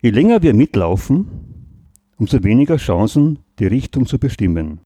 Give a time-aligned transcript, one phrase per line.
[0.00, 1.26] Je länger wir mitlaufen,
[2.18, 4.80] umso weniger Chancen, die Richtung zu bestimmen.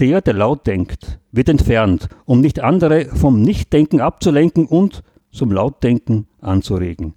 [0.00, 6.26] Der, der laut denkt, wird entfernt, um nicht andere vom Nichtdenken abzulenken und zum Lautdenken
[6.40, 7.14] anzuregen.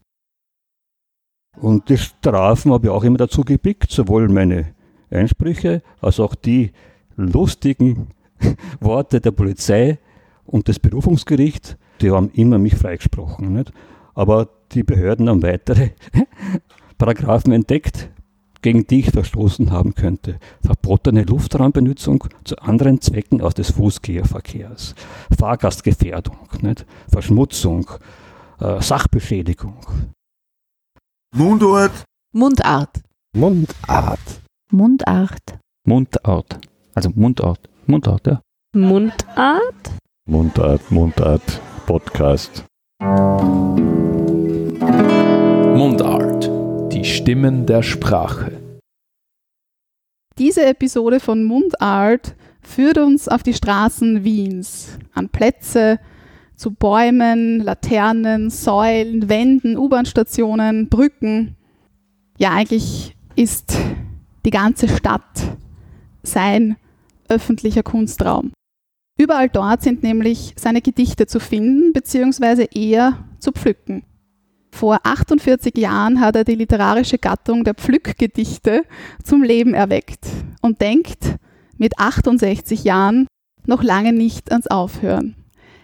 [1.58, 4.76] Und die Strafen habe ich auch immer dazu gepickt, sowohl meine
[5.10, 6.72] Einsprüche als auch die
[7.16, 8.10] lustigen
[8.82, 10.00] Worte der Polizei
[10.46, 13.54] und des Berufungsgerichts, die haben immer mich freigesprochen.
[13.54, 13.72] Nicht?
[14.18, 15.92] Aber die Behörden haben weitere
[16.98, 18.10] Paragraphen entdeckt,
[18.64, 20.40] gegen die ich verstoßen haben könnte.
[20.60, 24.96] Verbotene Luftraumbenutzung zu anderen Zwecken aus des Fußgängerverkehrs,
[25.38, 26.88] Fahrgastgefährdung, nicht?
[27.08, 27.92] Verschmutzung,
[28.60, 29.86] äh, Sachbeschädigung.
[31.36, 32.04] Mundart.
[32.34, 33.00] Mundart.
[33.36, 34.42] Mundart.
[34.72, 35.60] Mundart.
[35.86, 36.60] Mundart.
[36.96, 37.70] Also Mundart.
[37.86, 38.42] Mundart, ja.
[38.74, 39.92] Mundart?
[40.26, 42.67] Mundart, Mundart, Podcast.
[45.78, 46.50] Mundart.
[46.92, 48.52] Die Stimmen der Sprache.
[50.38, 56.00] Diese Episode von Mundart führt uns auf die Straßen Wiens, an Plätze,
[56.56, 61.56] zu Bäumen, Laternen, Säulen, Wänden, U-Bahn-Stationen, Brücken.
[62.40, 63.78] Ja, eigentlich ist
[64.46, 65.58] die ganze Stadt
[66.24, 66.78] sein
[67.30, 68.52] öffentlicher Kunstraum.
[69.18, 72.68] Überall dort sind nämlich seine Gedichte zu finden bzw.
[72.72, 74.04] eher zu pflücken.
[74.72, 78.84] Vor 48 Jahren hat er die literarische Gattung der Pflückgedichte
[79.24, 80.28] zum Leben erweckt
[80.62, 81.38] und denkt
[81.78, 83.26] mit 68 Jahren
[83.66, 85.36] noch lange nicht ans Aufhören.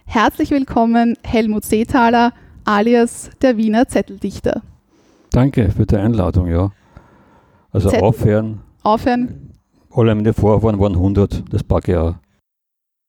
[0.05, 2.33] Herzlich willkommen, Helmut Seethaler,
[2.65, 4.61] alias der Wiener Zetteldichter.
[5.31, 6.71] Danke für die Einladung, ja.
[7.71, 9.53] Also Zettel- aufhören, Aufhören,
[9.89, 12.15] alle meine Vorfahren waren 100, das packe ich auch.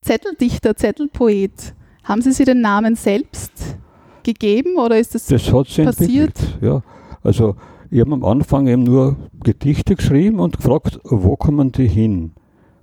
[0.04, 1.74] Zetteldichter, Zettelpoet.
[2.04, 3.78] Haben Sie sich den Namen selbst
[4.22, 6.58] gegeben oder ist es Das hat passiert?
[6.60, 6.82] Ja.
[7.22, 7.56] Also
[7.90, 12.32] ich habe am Anfang eben nur Gedichte geschrieben und gefragt, wo kommen die hin?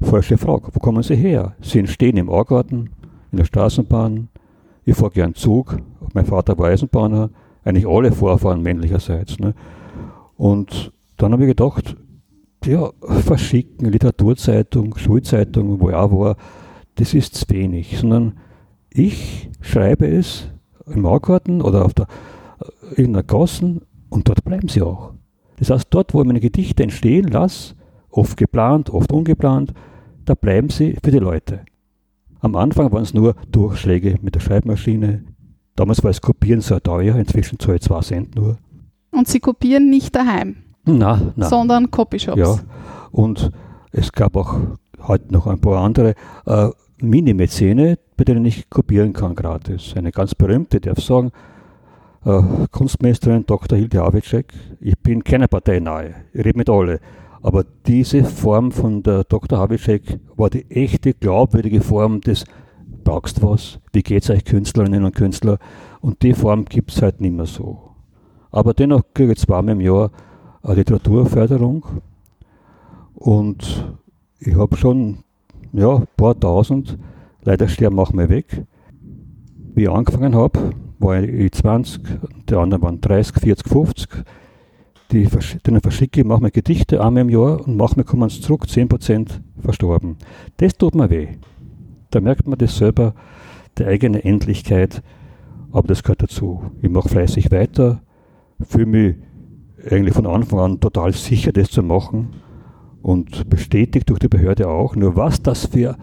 [0.01, 1.55] Falsche Frage, wo kommen sie her?
[1.61, 2.89] Sie entstehen im Augarten,
[3.31, 4.29] in der Straßenbahn.
[4.83, 5.77] Ich fahre gern Zug.
[6.15, 7.29] Mein Vater war Eisenbahner.
[7.63, 9.37] Eigentlich alle Vorfahren männlicherseits.
[9.37, 9.53] Ne?
[10.37, 11.95] Und dann habe ich gedacht,
[12.65, 16.35] ja, verschicken, Literaturzeitung, Schulzeitung, wo ich auch war,
[16.95, 18.37] das ist wenig, sondern
[18.89, 20.49] ich schreibe es
[20.85, 22.07] im Augarten oder auf der
[22.59, 25.13] äh, irgendeiner Gassen und dort bleiben sie auch.
[25.57, 27.75] Das heißt, dort, wo ich meine Gedichte entstehen lasse,
[28.09, 29.73] oft geplant, oft ungeplant,
[30.25, 31.61] da bleiben sie für die Leute.
[32.39, 35.23] Am Anfang waren es nur Durchschläge mit der Schreibmaschine.
[35.75, 38.57] Damals war das Kopieren sehr teuer, inzwischen zahle ich 2 Cent nur.
[39.11, 41.47] Und Sie kopieren nicht daheim, Na, na.
[41.47, 42.39] sondern Copyshops.
[42.39, 42.57] Ja,
[43.11, 43.51] und
[43.91, 44.55] es gab auch
[45.07, 46.15] heute noch ein paar andere
[46.45, 46.69] äh,
[47.01, 49.93] Mini-Mäzene, bei denen ich kopieren kann gratis.
[49.95, 51.31] Eine ganz berühmte, ich darf sagen,
[52.25, 52.41] äh,
[52.71, 53.77] Kunstmeisterin Dr.
[53.77, 54.53] Hilde Havicek.
[54.79, 56.99] Ich bin keiner Partei nahe, ich rede mit alle.
[57.41, 59.57] Aber diese Form von der Dr.
[59.57, 62.45] Havicek war die echte, glaubwürdige Form des
[63.03, 65.57] brauchst was, wie geht's euch Künstlerinnen und Künstler?
[66.01, 67.95] Und die Form gibt es halt nicht mehr so.
[68.51, 70.11] Aber dennoch kriege ich zweimal im Jahr
[70.61, 71.85] eine Literaturförderung
[73.15, 73.91] und
[74.39, 75.23] ich habe schon
[75.73, 76.97] ja, ein paar tausend,
[77.43, 78.65] leider sterben auch mal weg.
[79.73, 82.01] Wie ich angefangen habe, war ich 20,
[82.49, 84.09] die anderen waren 30, 40, 50.
[85.11, 85.27] Die,
[85.65, 88.65] denen verschicke ich, mache mir Gedichte einmal im Jahr und mache mir kommen sie zurück,
[88.65, 89.27] 10%
[89.59, 90.17] verstorben.
[90.57, 91.27] Das tut mir weh.
[92.11, 93.13] Da merkt man das selber,
[93.77, 95.01] die eigene Endlichkeit,
[95.71, 96.71] aber das gehört dazu.
[96.81, 98.01] Ich mache fleißig weiter,
[98.61, 99.15] fühle mich
[99.89, 102.29] eigentlich von Anfang an total sicher, das zu machen
[103.01, 104.95] und bestätigt durch die Behörde auch.
[104.95, 105.97] Nur was das für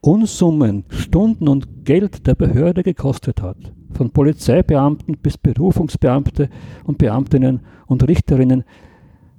[0.00, 3.56] Unsummen, Stunden und Geld der Behörde gekostet hat.
[3.92, 6.50] Von Polizeibeamten bis Berufungsbeamte
[6.84, 8.64] und Beamtinnen und Richterinnen.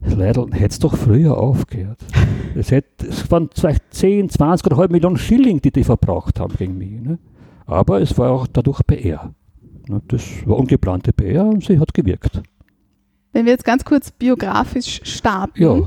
[0.02, 2.00] Leider hätte es doch früher aufgehört.
[2.58, 6.56] Es, hätte, es waren vielleicht 10, 20 oder halb Millionen Schilling, die die verbraucht haben
[6.56, 7.02] gegen mich.
[7.02, 7.20] Ne?
[7.66, 9.34] Aber es war auch dadurch PR.
[9.90, 10.02] Ne?
[10.08, 12.42] Das war ungeplante PR und sie hat gewirkt.
[13.34, 15.62] Wenn wir jetzt ganz kurz biografisch starten.
[15.62, 15.82] Ja.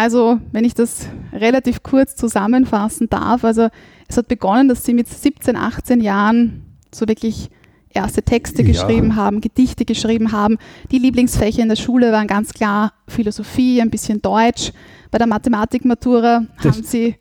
[0.00, 3.68] Also, wenn ich das relativ kurz zusammenfassen darf, also
[4.08, 7.50] es hat begonnen, dass Sie mit 17, 18 Jahren so wirklich
[7.90, 8.68] erste Texte Ja.
[8.68, 10.56] geschrieben haben, Gedichte geschrieben haben.
[10.90, 14.72] Die Lieblingsfächer in der Schule waren ganz klar Philosophie, ein bisschen Deutsch.
[15.10, 17.16] Bei der Mathematikmatura haben Sie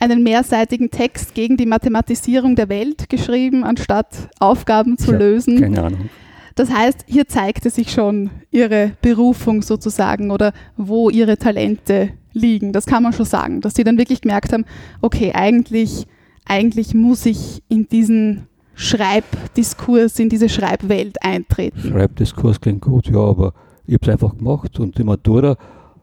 [0.00, 5.60] einen mehrseitigen Text gegen die Mathematisierung der Welt geschrieben, anstatt Aufgaben zu lösen.
[5.60, 6.08] Keine Ahnung.
[6.54, 12.72] Das heißt, hier zeigte sich schon Ihre Berufung sozusagen oder wo Ihre Talente liegen.
[12.72, 14.64] Das kann man schon sagen, dass Sie dann wirklich gemerkt haben,
[15.00, 16.06] okay, eigentlich,
[16.44, 21.80] eigentlich muss ich in diesen Schreibdiskurs, in diese Schreibwelt eintreten.
[21.80, 23.52] Schreibdiskurs klingt gut, ja, aber
[23.86, 25.56] Ich habe es einfach gemacht und die Matura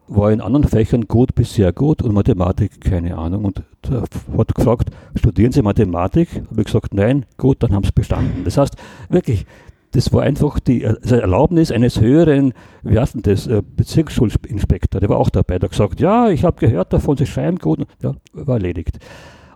[0.07, 3.45] war in anderen Fächern gut bis sehr gut und Mathematik keine Ahnung.
[3.45, 4.03] Und er
[4.37, 6.43] hat gefragt, studieren Sie Mathematik?
[6.49, 8.43] Habe ich gesagt, nein, gut, dann haben Sie bestanden.
[8.43, 8.75] Das heißt,
[9.09, 9.45] wirklich,
[9.91, 12.53] das war einfach die also Erlaubnis eines höheren,
[12.83, 16.43] wie heißt denn das, äh, Bezirksschulinspektor, der war auch dabei, der hat gesagt, ja, ich
[16.43, 18.99] habe gehört davon, Sie schreiben gut, ja, war erledigt.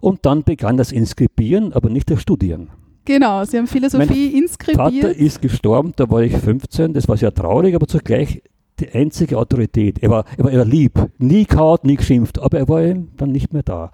[0.01, 2.69] Und dann begann das Inskribieren, aber nicht das Studieren.
[3.05, 5.17] Genau, Sie haben Philosophie Vater inskribiert.
[5.17, 8.41] ist gestorben, da war ich 15, das war sehr traurig, aber zugleich
[8.79, 9.99] die einzige Autorität.
[10.01, 13.11] Er war, er war, er war lieb, nie kaut, nie geschimpft, aber er war eben
[13.15, 13.91] dann nicht mehr da.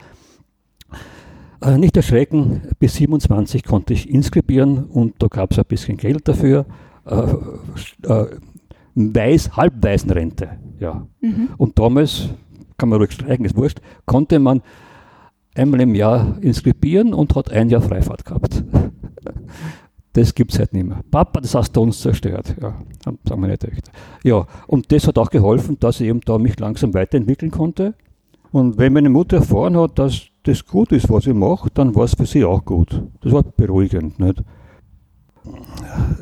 [1.61, 6.27] Äh, nicht erschrecken, bis 27 konnte ich inskribieren und da gab es ein bisschen Geld
[6.27, 6.65] dafür.
[7.05, 7.21] Äh,
[8.07, 8.27] äh,
[8.93, 10.49] Weiß, Halbwaisenrente,
[10.79, 11.07] ja.
[11.21, 11.49] Mhm.
[11.57, 12.29] Und damals,
[12.77, 14.61] kann man ruhig streichen, ist wurscht, konnte man
[15.55, 18.63] einmal im Jahr inskribieren und hat ein Jahr Freifahrt gehabt.
[20.13, 20.99] Das gibt es halt nicht mehr.
[21.09, 22.53] Papa, das hast du uns zerstört.
[22.61, 22.73] Ja,
[23.25, 23.93] sagen meine Töchter.
[24.25, 27.93] Ja, und das hat auch geholfen, dass ich eben da mich langsam weiterentwickeln konnte.
[28.51, 32.05] Und wenn meine Mutter erfahren hat, dass das gut ist, was ich mache, dann war
[32.05, 33.03] es für sie auch gut.
[33.21, 34.19] Das war beruhigend.
[34.19, 34.43] Nicht?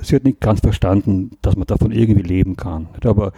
[0.01, 2.87] Sie hat nicht ganz verstanden, dass man davon irgendwie leben kann.
[2.91, 3.05] Nicht?
[3.05, 3.31] Aber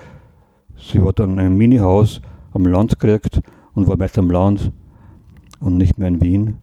[0.77, 2.21] sie hat dann ein Mini-Haus
[2.53, 3.41] am Land gekriegt
[3.73, 4.71] und war meist am Land
[5.59, 6.57] und nicht mehr in Wien.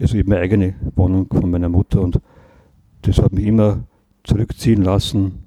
[0.00, 2.20] Also habe meine eigene Wohnung von meiner Mutter und
[3.02, 3.84] das hat mich immer
[4.24, 5.44] zurückziehen lassen.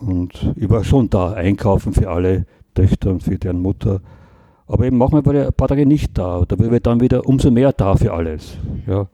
[0.00, 4.00] Und ich war schon da, einkaufen für alle Töchter und für deren Mutter.
[4.70, 6.44] Aber eben manchmal war ich ein paar Tage nicht da.
[6.46, 8.56] Da war ich dann wieder umso mehr da für alles.
[8.86, 9.08] Ja.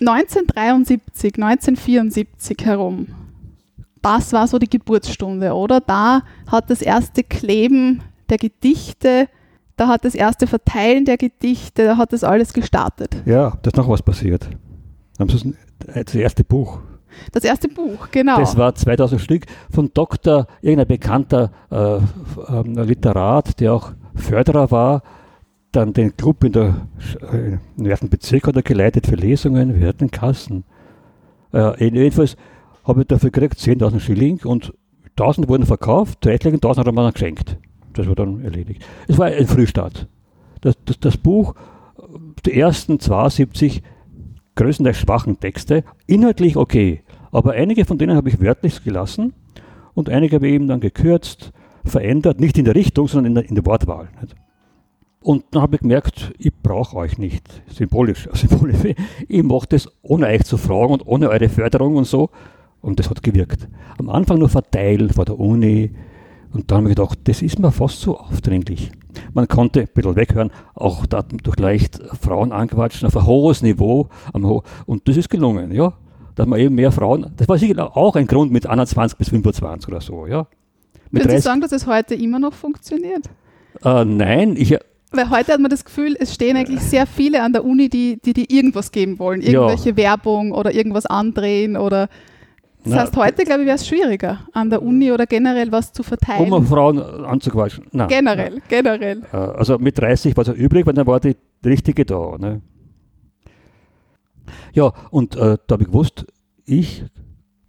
[0.00, 3.08] 1973, 1974 herum.
[4.02, 5.80] Das war so die Geburtsstunde, oder?
[5.80, 9.28] Da hat das erste Kleben der Gedichte,
[9.76, 13.16] da hat das erste Verteilen der Gedichte, da hat das alles gestartet.
[13.26, 14.48] ja, da ist noch was passiert.
[15.18, 15.54] Sie
[15.94, 16.78] das, erste Buch.
[17.32, 18.38] Das erste Buch, genau.
[18.38, 20.46] Das war 2000 Stück von Dr.
[20.62, 21.96] irgendein bekannter äh,
[22.48, 25.02] ähm, Literat, der auch Förderer war,
[25.72, 26.88] dann den Club in der,
[27.32, 30.64] äh, ersten Bezirk hat er geleitet für Lesungen, wir hatten Kassen.
[31.52, 32.36] Äh, jedenfalls
[32.84, 34.74] habe ich dafür gekriegt 10.000 Schilling und
[35.16, 37.56] 1.000 wurden verkauft, 13.000 hat er mir dann geschenkt.
[37.92, 38.84] Das war dann erledigt.
[39.08, 40.08] Es war ein Frühstart.
[40.60, 41.54] Das, das, das Buch,
[42.46, 43.82] die ersten 72
[44.54, 47.02] größtenteils schwachen Texte, inhaltlich okay,
[47.32, 49.32] aber einige von denen habe ich wörtlich gelassen
[49.94, 51.52] und einige habe ich eben dann gekürzt,
[51.84, 54.08] verändert, nicht in der Richtung, sondern in der, in der Wortwahl.
[54.20, 54.34] Nicht?
[55.22, 58.94] Und dann habe ich gemerkt, ich brauche euch nicht, symbolisch, symbolisch.
[59.28, 62.30] Ich mache das ohne euch zu fragen und ohne eure Förderung und so.
[62.80, 63.68] Und das hat gewirkt.
[63.98, 65.90] Am Anfang nur verteilt vor der Uni.
[66.52, 68.90] Und dann habe ich gedacht, das ist mir fast zu aufdringlich.
[69.34, 74.08] Man konnte ein bisschen weghören, auch da durch leicht Frauen anquatschen auf ein hohes Niveau.
[74.86, 75.92] Und das ist gelungen, ja.
[76.34, 79.88] Dass man eben mehr Frauen, das war sicher auch ein Grund mit 21 bis 25
[79.88, 80.46] oder so, ja.
[81.10, 83.24] Mit Würden Sie 30 sagen, dass es heute immer noch funktioniert?
[83.84, 84.76] äh, nein, ich,
[85.12, 88.18] Weil heute hat man das Gefühl, es stehen eigentlich sehr viele an der Uni, die
[88.24, 89.40] die, die irgendwas geben wollen.
[89.40, 92.08] Irgendwelche Werbung oder irgendwas andrehen oder.
[92.82, 95.92] Das Na, heißt, heute, glaube ich, wäre es schwieriger, an der Uni oder generell was
[95.92, 96.50] zu verteilen.
[96.50, 97.84] um Frauen anzuquatschen.
[97.92, 98.08] Nein.
[98.08, 99.22] generell, generell.
[99.32, 102.36] Äh, Also mit 30 war es ja üblich, weil dann war die richtige da.
[102.38, 102.62] Ne?
[104.72, 106.24] Ja, und äh, da habe ich gewusst,
[106.64, 107.04] ich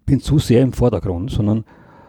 [0.05, 1.65] bin zu sehr im Vordergrund, sondern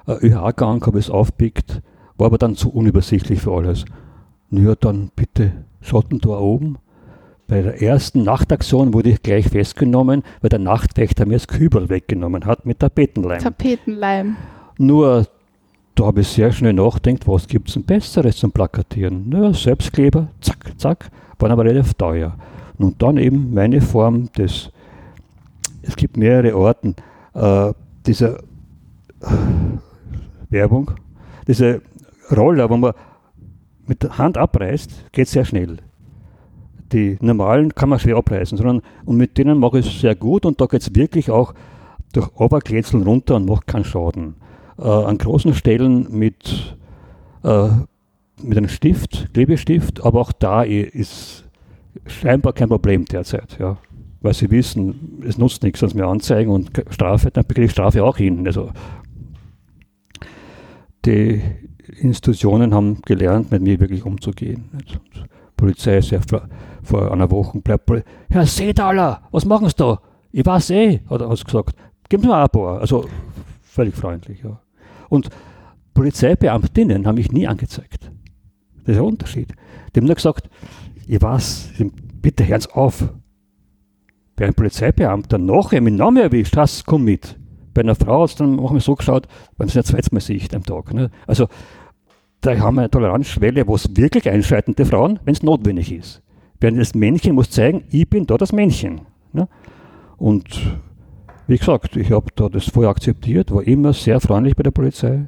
[0.06, 1.82] äh, ÖH-Gang habe ich es aufpickt,
[2.16, 3.84] war aber dann zu unübersichtlich für alles.
[4.50, 6.78] Ja, dann bitte Schottentor oben.
[7.48, 12.46] Bei der ersten Nachtaktion wurde ich gleich festgenommen, weil der Nachtwächter mir das Kübel weggenommen
[12.46, 13.40] hat mit Tapetenleim.
[13.42, 14.36] Tapetenleim.
[14.78, 15.26] Nur,
[15.94, 19.28] da habe ich sehr schnell nachgedacht, was gibt es denn Besseres zum Plakatieren?
[19.28, 22.34] Naja, Selbstkleber, zack, zack, waren aber relativ teuer.
[22.78, 24.70] Und dann eben meine Form des,
[25.82, 26.94] es gibt mehrere Orten,
[27.34, 27.72] äh,
[28.06, 28.38] dieser
[30.52, 30.92] Werbung,
[31.46, 31.82] diese
[32.30, 32.92] Roller, wo man
[33.86, 35.78] mit der Hand abreißt, geht sehr schnell.
[36.92, 40.46] Die normalen kann man schwer abreißen, sondern und mit denen mache ich es sehr gut
[40.46, 41.54] und da geht es wirklich auch
[42.12, 44.34] durch Oberkletzeln runter und macht keinen Schaden.
[44.78, 46.76] Äh, an großen Stellen mit,
[47.44, 47.68] äh,
[48.42, 51.44] mit einem Stift, Klebestift, aber auch da ist
[52.06, 53.58] scheinbar kein Problem derzeit.
[53.58, 53.78] Ja.
[54.20, 58.04] Weil sie wissen, es nutzt nichts, sonst mir anzeigen und Strafe, dann kriege ich Strafe
[58.04, 58.46] auch hin.
[58.46, 58.70] Also
[61.04, 61.42] die
[62.00, 64.70] Institutionen haben gelernt, mit mir wirklich umzugehen.
[64.72, 65.00] Und
[65.56, 66.48] Polizei ist ja vor,
[66.82, 67.90] vor einer Woche bleibt
[68.30, 70.00] Herr Sedaler, was machen Sie da?
[70.32, 71.76] Ich weiß eh, hat er hat gesagt.
[72.08, 72.80] Geben Sie mir ein paar.
[72.80, 73.06] Also
[73.62, 74.60] völlig freundlich, ja.
[75.08, 75.28] Und
[75.94, 78.10] Polizeibeamtinnen haben mich nie angezeigt.
[78.84, 79.52] Das ist ein Unterschied.
[79.94, 80.48] Die haben nur gesagt,
[81.06, 81.70] ich weiß,
[82.20, 83.08] bitte hören Sie auf.
[84.36, 87.38] Wer ein Polizeibeamter nachher mit Namen erwischt, hast komm mit.
[87.74, 89.26] Bei einer Frau hat dann manchmal so geschaut,
[89.56, 90.92] wenn sie ein zweites Mal sieht am Tag.
[90.92, 91.10] Ne?
[91.26, 91.48] Also
[92.40, 96.22] da haben wir eine Toleranzschwelle, wo es wirklich einschreiten, die Frauen, wenn es notwendig ist.
[96.60, 99.02] Während das Männchen muss zeigen, ich bin da das Männchen.
[99.32, 99.48] Ne?
[100.16, 100.78] Und
[101.46, 105.26] wie gesagt, ich habe da das voll akzeptiert, war immer sehr freundlich bei der Polizei.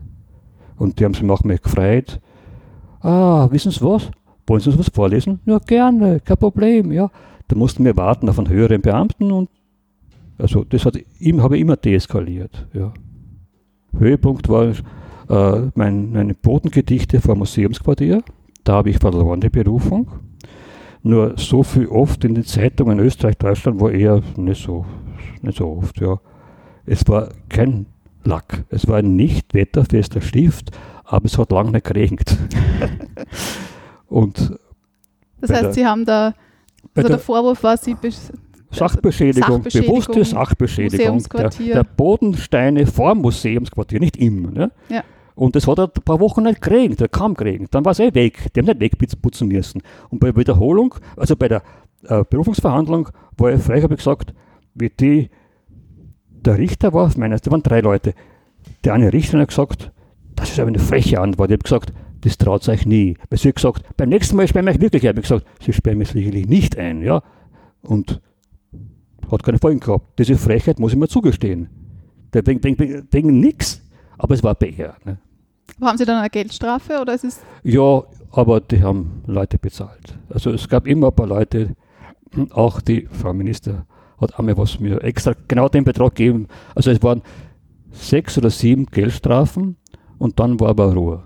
[0.76, 2.20] Und die haben sich manchmal gefreut.
[3.00, 4.10] Ah, wissen Sie was?
[4.46, 5.40] Wollen Sie uns was vorlesen?
[5.44, 7.10] Ja, gerne, kein Problem, ja.
[7.48, 9.50] Da mussten wir warten auf einen höheren Beamten und
[10.38, 12.66] also das hat ihm habe ich immer deeskaliert.
[12.72, 12.92] Ja.
[13.96, 14.72] Höhepunkt war
[15.28, 18.22] äh, mein, meine Bodengedichte vor Museumsquartier.
[18.64, 20.10] Da habe ich verloren die Berufung.
[21.02, 24.86] Nur so viel oft in den Zeitungen Österreich, Deutschland war eher nicht so,
[25.42, 26.00] nicht so oft.
[26.00, 26.18] Ja.
[26.86, 27.86] Es war kein
[28.24, 28.64] Lack.
[28.70, 30.70] Es war ein nicht wetterfester Stift,
[31.04, 32.36] aber es hat lange nicht geregnet.
[34.08, 34.58] Und
[35.40, 36.34] Das heißt, Sie haben da,
[36.94, 37.94] also der der Vorwurf war, Sie
[38.74, 44.50] Sachbeschädigung, Sachbeschädigung, bewusste Sachbeschädigung der, der Bodensteine vor Museumsquartier, nicht immer.
[44.50, 44.70] Ne?
[44.88, 45.02] Ja.
[45.34, 47.74] Und das hat ein paar Wochen nicht geregnet, da kam geregnet.
[47.74, 48.52] Dann war es eh weg.
[48.54, 49.82] Die haben nicht wegputzen müssen.
[50.10, 51.62] Und bei Wiederholung, also bei der
[52.04, 54.32] äh, Berufungsverhandlung, war ich frech, habe ich gesagt,
[54.74, 55.30] wie die,
[56.28, 58.14] der Richter war, ich meine, da waren drei Leute.
[58.84, 59.90] Der eine Richter hat gesagt,
[60.36, 61.50] das ist aber eine freche Antwort.
[61.50, 63.16] Ich habe gesagt, das traut euch nie.
[63.28, 65.16] Weil sie hat gesagt, beim nächsten Mal sperren wir euch wirklich ein.
[65.18, 67.02] Ich habe gesagt, sie sperren mich sicherlich nicht ein.
[67.02, 67.22] Ja?
[67.82, 68.20] Und
[69.30, 70.18] hat keine Folgen gehabt.
[70.18, 71.68] Diese Frechheit muss ich mir zugestehen.
[72.32, 73.82] Der- Wegen, wegen, wegen nichts,
[74.18, 74.96] aber es war BR.
[75.04, 75.18] Ne?
[75.78, 78.02] Aber haben Sie dann eine Geldstrafe oder ist es Ja,
[78.32, 80.18] aber die haben Leute bezahlt.
[80.28, 81.74] Also es gab immer ein paar Leute,
[82.50, 83.86] auch die Frau Minister
[84.20, 86.48] hat einmal was mir extra genau den Betrag gegeben.
[86.74, 87.22] Also es waren
[87.90, 89.76] sechs oder sieben Geldstrafen
[90.18, 91.22] und dann war aber Ruhe.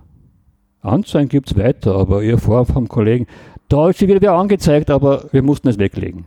[0.81, 3.27] Anzeigen gibt es weiter, aber ihr Vorwurf vom Kollegen,
[3.69, 6.25] da ist sie wieder angezeigt, aber wir mussten es weglegen.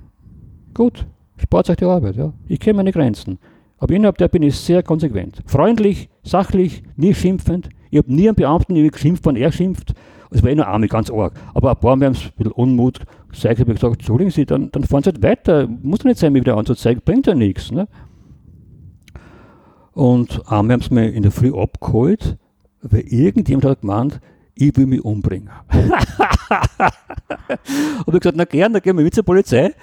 [0.74, 1.06] Gut,
[1.42, 2.34] spart euch die Arbeit, ja.
[2.48, 3.40] Ich kenne meine Grenzen.
[3.78, 5.42] Aber innerhalb der bin ich sehr konsequent.
[5.46, 7.70] Freundlich, sachlich, nie schimpfend.
[7.90, 9.94] Ich habe nie einen Beamten geschimpft, wenn er schimpft.
[10.30, 11.34] Es war eh nur einmal ganz arg.
[11.54, 13.60] Aber ein paar haben sie ein bisschen Unmut gezeigt.
[13.60, 15.68] Ich habe gesagt, entschuldigen Sie, dann, dann fahren Sie halt weiter.
[15.68, 17.02] Muss doch nicht sein, mich wieder anzuzeigen.
[17.04, 17.72] Bringt ja nichts.
[17.72, 17.88] Ne?
[19.94, 22.38] Und einmal haben sie mich in der Früh abgeholt,
[22.82, 24.22] weil irgendjemand hat gemeint,
[24.56, 25.50] ich will mich umbringen.
[25.70, 26.94] habe
[28.08, 29.74] ich gesagt, na gern, dann gehen wir mit zur Polizei.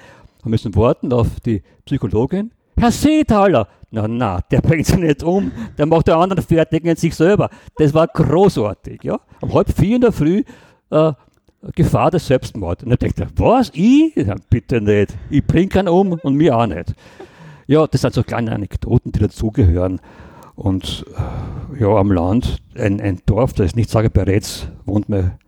[0.42, 2.52] Wir müssen warten auf die Psychologin.
[2.78, 3.68] Herr Seethaler!
[3.90, 7.48] Na, na, der bringt sich nicht um, der macht der anderen fertig in sich selber.
[7.76, 9.18] Das war großartig, ja.
[9.40, 10.42] Um halb vier in der Früh
[10.90, 11.12] äh,
[11.74, 12.84] Gefahr des Selbstmords.
[12.84, 14.14] Und denkt er, was, ich?
[14.14, 15.16] Ja, bitte nicht.
[15.30, 16.94] Ich bring keinen um und mir auch nicht.
[17.66, 20.00] Ja, das sind so kleine Anekdoten, die dazugehören.
[20.54, 25.38] Und äh, ja, am Land, ein, ein Dorf, das ich nicht sage, bereits wohnt meine,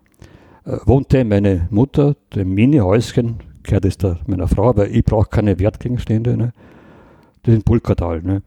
[0.64, 5.58] äh, wohnte meine Mutter, dem Mini-Häuschen, gehört es da meiner Frau, weil ich brauche keine
[5.58, 6.36] Wertgegenstände.
[6.36, 6.52] Ne?
[7.42, 8.22] Das in Pulkatal.
[8.22, 8.42] Ne?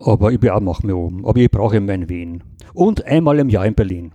[0.00, 1.26] Aber ich bin auch mir oben.
[1.26, 2.42] Aber ich brauche immer in Wien.
[2.72, 4.12] Und einmal im Jahr in Berlin.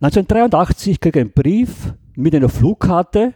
[0.00, 3.34] 1983 kriege ich einen Brief mit einer Flugkarte.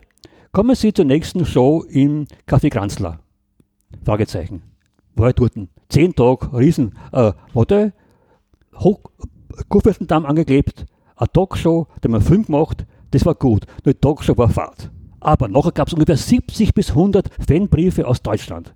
[0.52, 3.21] Kommen Sie zur nächsten Show im Café Kranzler.
[4.05, 4.62] Fragezeichen.
[5.14, 5.52] War ich dort.
[5.88, 7.93] Zehn Tage, riesen, äh, warte,
[9.69, 10.87] Kurfürstendamm angeklebt,
[11.17, 13.67] eine Talkshow, da haben wir Film gemacht, das war gut.
[13.85, 14.90] Nur die Talkshow war Fahrt.
[15.21, 18.73] Aber nachher gab es ungefähr 70 bis 100 Fanbriefe aus Deutschland.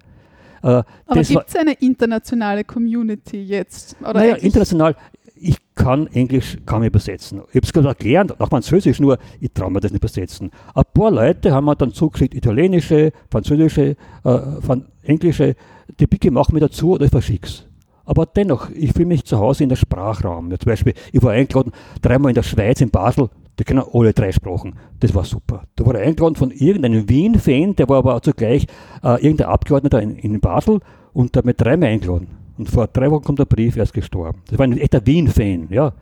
[0.63, 3.97] Äh, Aber gibt es eine internationale Community jetzt?
[4.01, 4.97] Oder naja, international.
[5.37, 7.43] Ich kann Englisch kaum übersetzen.
[7.51, 10.51] Ich habe es gerade gelernt, auch Französisch, nur ich traue mir das nicht übersetzen.
[10.75, 15.55] Ein paar Leute haben mir dann zugeschickt, italienische, französische, äh, von englische,
[16.01, 17.67] die Bicke machen mir dazu oder ich verschick's.
[18.07, 20.51] Aber dennoch, ich fühle mich zu Hause in der Sprachraum.
[20.51, 24.13] Ja, zum Beispiel, ich war eingeladen, dreimal in der Schweiz, in Basel, die können alle
[24.13, 24.75] drei Sprachen.
[25.01, 25.65] Das war super.
[25.77, 28.67] Da er eingeladen von irgendeinem Wien-Fan, der war aber auch zugleich
[29.03, 30.81] äh, irgendein Abgeordneter in, in Basel
[31.13, 32.29] und der hat dreimal eingeladen.
[32.57, 34.43] Und vor drei Wochen kommt der Brief, er ist gestorben.
[34.49, 35.93] Das war ein echter Wien-Fan, ja.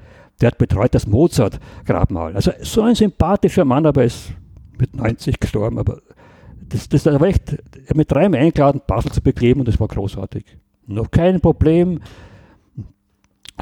[0.40, 2.34] Der hat betreut das Mozart-Grabmal.
[2.34, 4.32] Also so ein sympathischer Mann, aber er ist
[4.78, 5.78] mit 90 gestorben.
[5.78, 6.00] Aber
[6.68, 9.88] das, das war echt, er hat mich dreimal eingeladen, Basel zu bekleben und das war
[9.88, 10.44] großartig.
[10.86, 12.00] Noch kein Problem.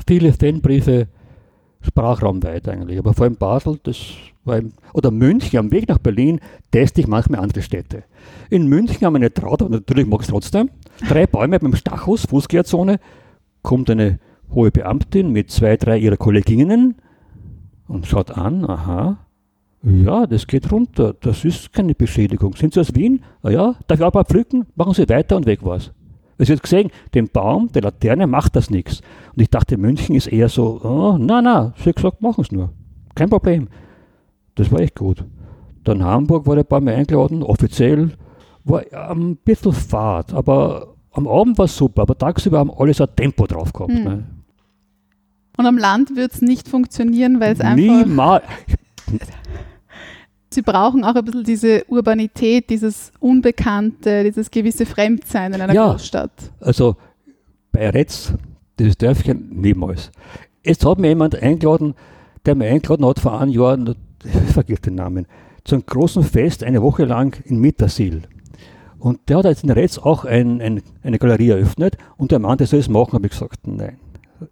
[0.06, 1.08] Viele Fanbriefe,
[1.82, 2.98] sprachraumweit eigentlich.
[2.98, 3.96] Aber vor allem Basel, das
[4.44, 8.04] war im, oder München, am Weg nach Berlin, teste ich manchmal andere Städte.
[8.50, 10.70] In München haben wir eine Traut, aber natürlich mag ich es trotzdem.
[11.08, 13.00] Drei Bäume dem Stachus, Fußgängerzone,
[13.62, 14.18] kommt eine
[14.52, 16.96] hohe Beamtin mit zwei, drei ihrer Kolleginnen
[17.88, 19.18] und schaut an, aha,
[19.82, 22.54] ja, das geht runter, das ist keine Beschädigung.
[22.54, 23.22] Sind Sie aus Wien?
[23.42, 24.66] Ah ja, darf ich auch ein pflücken?
[24.74, 25.90] Machen Sie weiter und weg war's.
[26.44, 29.00] Sie hat gesehen, dem Baum, der Laterne macht das nichts.
[29.34, 32.52] Und ich dachte, München ist eher so, oh, na, na, sie hat gesagt, machen es
[32.52, 32.70] nur.
[33.14, 33.68] Kein Problem.
[34.54, 35.24] Das war echt gut.
[35.84, 38.12] Dann Hamburg war der Baum eingeladen, offiziell.
[38.64, 43.04] War ein bisschen fad, aber am Abend war es super, aber tagsüber haben alle so
[43.04, 43.92] ein Tempo drauf gehabt.
[43.92, 44.04] Hm.
[44.04, 44.24] Ne?
[45.56, 47.76] Und am Land wird es nicht funktionieren, weil es einfach.
[47.76, 48.44] Niemals.
[50.52, 55.92] Sie brauchen auch ein bisschen diese Urbanität, dieses Unbekannte, dieses gewisse Fremdsein in einer Ja.
[55.92, 56.32] Großstadt.
[56.60, 56.96] Also
[57.70, 58.32] bei Retz,
[58.78, 60.10] dieses Dörfchen, niemals.
[60.64, 61.94] Jetzt hat mir jemand eingeladen,
[62.44, 63.78] der mir eingeladen hat vor einem Jahr,
[64.24, 65.26] ich vergiss den Namen,
[65.64, 68.22] zu einem großen Fest eine Woche lang in Mittersil.
[68.98, 72.66] Und der hat jetzt in Retz auch ein, ein, eine Galerie eröffnet und der meinte,
[72.66, 73.98] soll es machen, habe ich gesagt, nein.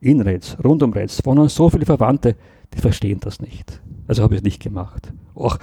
[0.01, 2.37] In Retz, rund um Retz, wohnen so viele Verwandte,
[2.75, 3.81] die verstehen das nicht.
[4.07, 5.13] Also habe ich es nicht gemacht.
[5.35, 5.59] Auch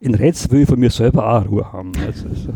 [0.00, 1.92] in Retz will ich von mir selber auch Ruhe haben.
[2.06, 2.52] Also, also,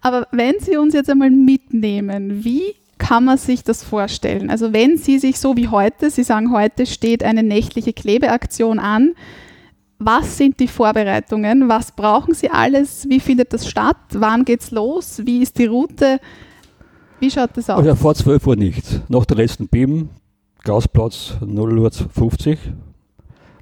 [0.00, 4.48] Aber wenn Sie uns jetzt einmal mitnehmen, wie kann man sich das vorstellen?
[4.48, 9.14] Also wenn Sie sich so wie heute, Sie sagen, heute steht eine nächtliche Klebeaktion an,
[9.98, 11.68] was sind die Vorbereitungen?
[11.68, 13.08] Was brauchen Sie alles?
[13.08, 13.96] Wie findet das statt?
[14.12, 15.22] Wann geht's los?
[15.24, 16.18] Wie ist die Route?
[17.20, 17.78] Wie schaut das aus?
[17.78, 19.08] Also vor 12 Uhr nicht.
[19.08, 20.08] Nach der letzten BIM,
[20.64, 22.58] Gausplatz 0 Uhr 50.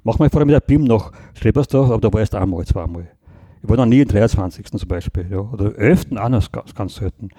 [0.03, 3.07] Machen wir vorher mit der BIM nach Strebersdorf, aber da war erst einmal, zweimal.
[3.61, 4.65] Ich war noch nie im 23.
[4.65, 5.27] zum Beispiel.
[5.29, 5.39] Ja.
[5.39, 6.17] Oder 11.
[6.17, 7.29] auch noch ganz, ganz selten.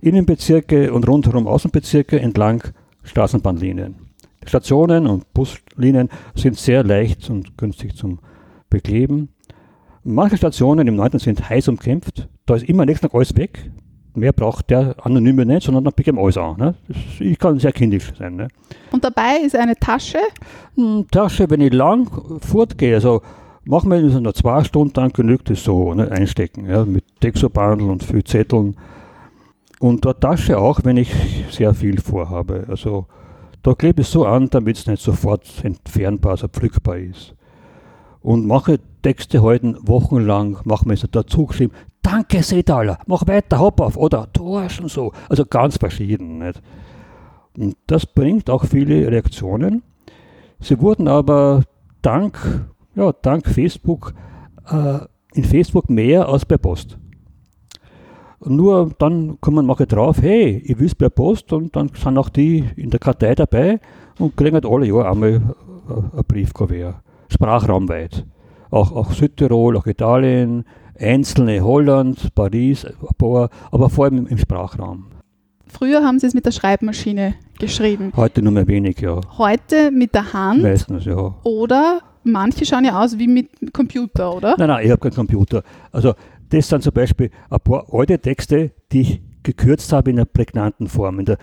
[0.00, 2.62] Innenbezirke und rundherum Außenbezirke entlang
[3.02, 3.96] Straßenbahnlinien.
[4.46, 8.20] Stationen und Buslinien sind sehr leicht und günstig zum
[8.70, 9.30] Bekleben.
[10.04, 11.18] Manche Stationen im 9.
[11.18, 12.28] sind heiß umkämpft.
[12.46, 13.70] Da ist immer nächstes alles weg.
[14.14, 16.56] Mehr braucht der Anonyme nicht, sondern dann picken alles an.
[16.58, 16.74] Ne?
[17.18, 18.36] Ich kann sehr kindisch sein.
[18.36, 18.48] Ne?
[18.90, 20.18] Und dabei ist eine Tasche.
[20.74, 23.22] Hm, Tasche, wenn ich lang fortgehe, also
[23.64, 27.88] machen wir so nur zwei Stunden, dann genügt es so, ne, einstecken, ja, mit Dexobandel
[27.88, 28.76] und viel Zetteln.
[29.80, 31.12] Und eine Tasche auch, wenn ich
[31.50, 32.66] sehr viel vorhabe.
[32.68, 33.06] Also
[33.62, 37.34] da klebe ich so an, damit es nicht sofort entfernbar, also pflückbar ist.
[38.20, 41.72] Und manche Texte halten wochenlang, machen wir es dazu geschrieben,
[42.02, 45.12] danke Seetaler, mach weiter, hopp auf, oder Torsch und so.
[45.28, 46.38] Also ganz verschieden.
[46.38, 46.60] Nicht?
[47.56, 49.82] Und das bringt auch viele Reaktionen.
[50.60, 51.62] Sie wurden aber
[52.02, 52.38] dank,
[52.94, 54.14] ja, dank Facebook
[54.70, 54.98] äh,
[55.34, 56.98] in Facebook mehr als per Post.
[58.44, 62.28] Nur dann kommen manche drauf, hey, ich will es per Post und dann sind auch
[62.28, 63.80] die in der Kartei dabei
[64.18, 66.96] und kriegen halt alle Jahr einmal äh, ein Briefkuvert,
[67.28, 68.26] sprachraumweit.
[68.70, 70.64] Auch, auch Südtirol, auch Italien,
[71.02, 75.06] einzelne Holland, Paris, ein paar, aber vor allem im, im Sprachraum.
[75.66, 78.12] Früher haben Sie es mit der Schreibmaschine geschrieben.
[78.14, 79.20] Heute nur mehr wenig, ja.
[79.38, 81.34] Heute mit der Hand Meistens, ja.
[81.44, 84.54] oder manche schauen ja aus wie mit Computer, oder?
[84.58, 85.62] Nein, nein, ich habe keinen Computer.
[85.90, 86.14] Also
[86.50, 90.86] das sind zum Beispiel ein paar alte Texte, die ich gekürzt habe in einer prägnanten
[90.86, 91.38] Form, in der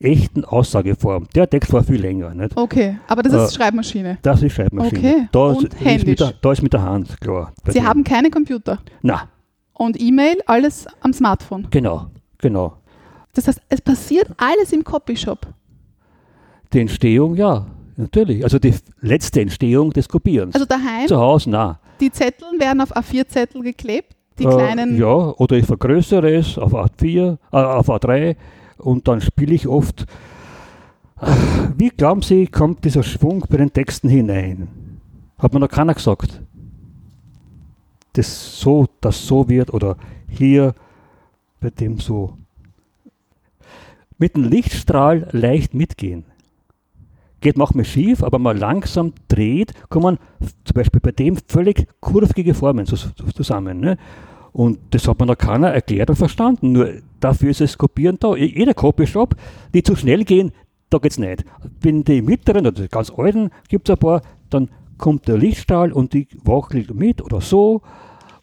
[0.00, 1.26] echten Aussageform.
[1.34, 2.32] Der Text war viel länger.
[2.34, 2.56] Nicht?
[2.56, 4.18] Okay, aber das ist Äh, Schreibmaschine.
[4.22, 4.98] Das ist Schreibmaschine.
[4.98, 6.06] Okay, Da, und ist, händisch.
[6.06, 7.52] mit der, da ist mit der Hand, klar.
[7.66, 8.78] Sie haben keine Computer.
[9.02, 9.22] Na,
[9.72, 11.66] Und E-Mail, alles am Smartphone.
[11.70, 12.06] genau,
[12.38, 12.74] genau.
[13.34, 15.46] Das heißt, es passiert alles im Copyshop.
[16.72, 18.42] Die Entstehung, ja, natürlich.
[18.44, 20.54] Also die letzte Entstehung des Kopierens.
[20.54, 21.78] Also daheim, Zu Hause, na.
[22.00, 24.96] die Zettel werden auf A4-Zettel geklebt, die Äh, kleinen.
[24.98, 28.36] Ja, oder ich vergrößere es auf A4, äh, auf A3
[28.78, 30.06] und dann spiele ich oft.
[31.20, 31.26] Äh,
[31.76, 34.68] Wie glauben Sie, kommt dieser Schwung bei den Texten hinein?
[35.38, 36.42] Hat mir noch keiner gesagt.
[38.14, 39.96] Das so, das so wird oder
[40.28, 40.74] hier
[41.60, 42.36] bei dem so.
[44.18, 46.24] Mit dem Lichtstrahl leicht mitgehen.
[47.40, 50.18] Geht manchmal schief, aber mal langsam dreht, kommen
[50.64, 53.78] zum Beispiel bei dem völlig kurvige Formen zus- zusammen.
[53.78, 53.96] Ne?
[54.58, 56.72] Und das hat mir noch keiner erklärt und verstanden.
[56.72, 56.88] Nur
[57.20, 58.34] dafür ist das Kopieren da.
[58.34, 59.36] Je- Jeder Copyshop,
[59.72, 60.50] die zu schnell gehen,
[60.90, 61.44] da geht's nicht.
[61.80, 65.92] Wenn die mittleren oder die ganz alten gibt es ein paar, dann kommt der Lichtstrahl
[65.92, 67.82] und die wackelt mit oder so.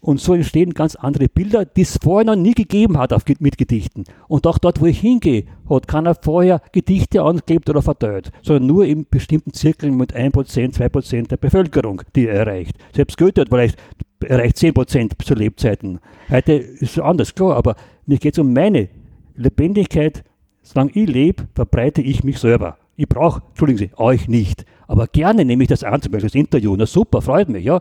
[0.05, 3.57] Und so entstehen ganz andere Bilder, die es vorher noch nie gegeben hat auf, mit
[3.57, 4.03] Gedichten.
[4.27, 8.85] Und auch dort, wo ich hingehe, hat keiner vorher Gedichte angeklebt oder verteilt, sondern nur
[8.85, 10.31] in bestimmten Zirkeln mit 1%,
[10.77, 12.75] 2% der Bevölkerung, die er erreicht.
[12.95, 13.79] Selbst Goethe hat vielleicht
[14.23, 15.99] erreicht 10% zu Lebzeiten.
[16.29, 18.89] Heute ist es anders, klar, aber mir geht es um meine
[19.35, 20.23] Lebendigkeit.
[20.61, 22.77] Solange ich lebe, verbreite ich mich selber.
[22.95, 24.67] Ich brauche, entschuldigen Sie, euch nicht.
[24.85, 26.75] Aber gerne nehme ich das an, zum Beispiel das Interview.
[26.75, 27.79] Na super, freut mich, ja.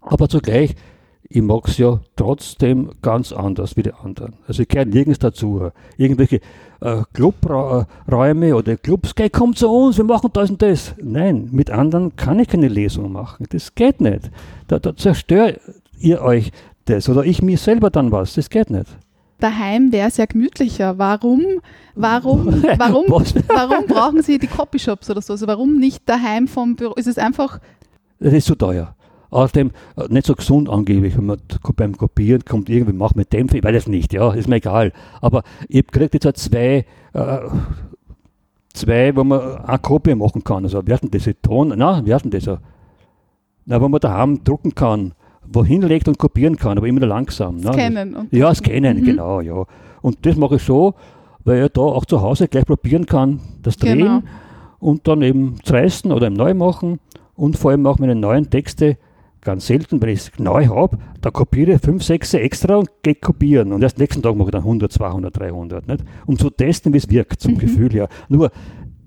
[0.00, 0.74] Aber zugleich,
[1.32, 4.34] ich mag es ja trotzdem ganz anders wie die anderen.
[4.48, 5.70] Also ich gehöre nirgends dazu.
[5.96, 6.40] Irgendwelche
[6.80, 10.92] äh, Clubräume oder Clubs, geh, komm zu uns, wir machen das und das.
[11.00, 13.46] Nein, mit anderen kann ich keine Lesung machen.
[13.50, 14.28] Das geht nicht.
[14.66, 15.60] Da, da zerstört
[16.00, 16.50] ihr euch
[16.86, 18.34] das oder ich mir selber dann was.
[18.34, 18.88] Das geht nicht.
[19.38, 20.98] Daheim wäre es ja gemütlicher.
[20.98, 21.44] Warum,
[21.94, 25.34] warum, warum, warum brauchen Sie die Copyshops oder so?
[25.34, 26.94] Also warum nicht daheim vom Büro?
[26.94, 27.60] Ist es einfach,
[28.18, 28.96] Das ist zu teuer.
[29.30, 31.38] Außerdem äh, nicht so gesund angeblich, wenn man
[31.76, 34.92] beim Kopieren kommt irgendwie, mach mit Dämpfe, ich weiß es nicht, ja, ist mir egal.
[35.20, 37.38] Aber ich kriege jetzt auch zwei, äh,
[38.72, 40.64] zwei, wo man eine Kopie machen kann.
[40.64, 41.28] Also, heißt denn das?
[41.42, 41.68] Ton?
[41.76, 42.58] Nein, wie heißt denn das?
[43.66, 45.12] Na, wo man daheim drucken kann,
[45.46, 47.56] wohin legt und kopieren kann, aber immer nur langsam.
[47.56, 47.72] ne?
[47.72, 48.14] Scannen.
[48.16, 49.04] Und Ja, scannen, Mhm.
[49.04, 49.64] genau, ja.
[50.02, 50.94] Und das mache ich so,
[51.44, 54.22] weil ich da auch zu Hause gleich probieren kann, das Drehen Genau.
[54.78, 57.00] und dann eben zerreißen oder eben neu machen
[57.34, 58.96] und vor allem auch meine neuen Texte
[59.40, 63.14] ganz selten, wenn ich es neu habe, da kopiere ich 5, 6 extra und gehe
[63.14, 63.72] kopieren.
[63.72, 66.04] Und erst nächsten Tag mache ich dann 100, 200, 300, nicht?
[66.26, 67.58] um zu testen, wie es wirkt, zum Mhm.
[67.58, 68.08] Gefühl her.
[68.28, 68.50] Nur,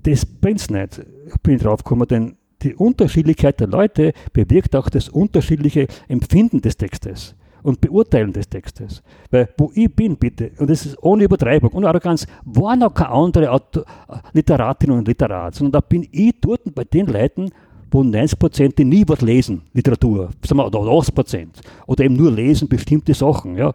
[0.03, 1.01] das bringt es nicht,
[1.43, 6.77] bin ich drauf gekommen, denn die Unterschiedlichkeit der Leute bewirkt auch das unterschiedliche Empfinden des
[6.77, 9.01] Textes und Beurteilen des Textes.
[9.31, 13.09] Weil wo ich bin, bitte, und das ist ohne Übertreibung, ohne Arroganz, war noch keine
[13.09, 13.85] andere Autor,
[14.33, 17.49] Literatin und Literat, sondern da bin ich dort bei den Leuten,
[17.93, 22.31] wo 90 Prozent nie was lesen, Literatur, sagen wir, oder 80 Prozent, oder eben nur
[22.31, 23.57] lesen bestimmte Sachen.
[23.57, 23.73] Ja.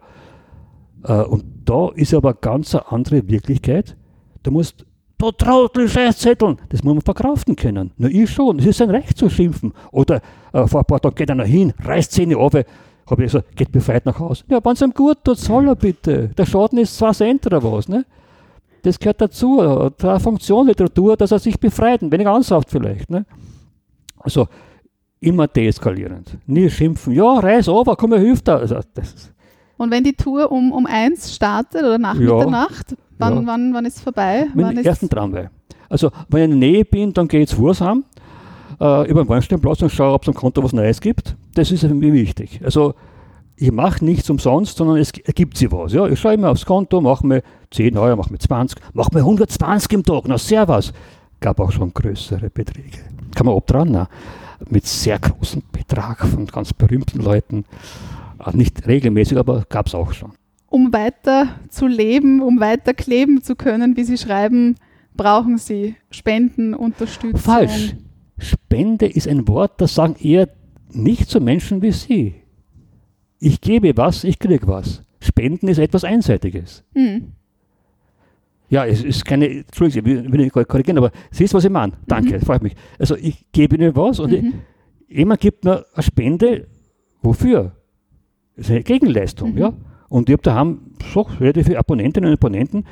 [1.03, 3.95] Äh, Und da ist aber eine ganz andere Wirklichkeit.
[4.43, 4.85] Du musst,
[5.17, 7.91] du Trottel, Scheißzetteln, das muss man verkraften können.
[7.97, 9.73] Na, ich schon, es ist sein Recht zu schimpfen.
[9.91, 10.21] Oder
[10.53, 13.71] äh, vor ein paar Tagen geht einer hin, reißt Zähne auf, habe ich gesagt, geht
[13.71, 14.43] befreit nach Hause.
[14.49, 16.29] Ja, wenn es ihm gut tut, soll er bitte.
[16.37, 18.05] Der Schaden ist zwei Cent oder was, ne?
[18.83, 23.25] Das gehört dazu, der Funktion Literatur, dass er sich befreit, ein wenig ansauft vielleicht, ne?
[24.19, 24.47] Also,
[25.19, 26.37] immer deeskalierend.
[26.45, 28.57] Nie schimpfen, ja, reiß over, komm, er hilft da.
[28.57, 29.31] Also, das
[29.77, 32.35] Und wenn die Tour um, um eins startet oder nach Ja.
[32.35, 33.47] Mitternacht, wann, Ja.
[33.47, 34.47] wann, wann ist es vorbei?
[34.53, 35.47] Mit wann dem ersten Tramway.
[35.89, 38.03] Also, wenn ich in der Nähe bin, dann gehe ich heim,
[38.79, 41.35] äh, über den Weinsteinplatz und schaue, ob es am Konto was Neues gibt.
[41.55, 42.61] Das ist für mich wichtig.
[42.63, 42.93] Also,
[43.55, 45.91] ich mache nichts umsonst, sondern es ergibt sich was.
[45.91, 49.21] Ja, ich schaue immer aufs Konto, mache mir 10 Euro, mache mir 20, mache mir
[49.21, 50.23] 120 im Tag.
[50.27, 50.93] Na, servus.
[51.41, 52.99] Gab auch schon größere Beträge.
[53.35, 54.07] Kann man obdran, ne?
[54.69, 57.63] mit sehr großem Betrag von ganz berühmten Leuten.
[58.45, 60.33] Äh, Nicht regelmäßig, aber gab es auch schon.
[60.67, 64.75] um weiter zu leben, um weiter kleben zu können, wie Sie schreiben,
[65.15, 67.39] brauchen Sie Spenden, Unterstützung.
[67.39, 67.95] Falsch.
[68.37, 70.47] Spende ist ein Wort, das sagen eher
[70.91, 72.35] nicht so Menschen wie Sie.
[73.39, 75.03] Ich gebe was, ich kriege was.
[75.21, 76.83] Spenden ist etwas Einseitiges.
[76.93, 77.33] Hm.
[78.69, 81.93] Ja, es ist keine, Entschuldigung, ich will nicht korrigieren, aber siehst, was ich meine.
[82.07, 82.75] Danke, freut mich.
[82.99, 84.53] Also ich gebe Ihnen was und Mhm.
[85.07, 86.67] ich, jemand gibt mir eine Spende,
[87.21, 87.71] wofür?
[88.55, 89.57] Das ist eine Gegenleistung, Mhm.
[89.57, 89.73] ja.
[90.09, 90.79] Und ich habe daheim
[91.13, 92.83] so relativ viele Abonnentinnen und Abonnenten,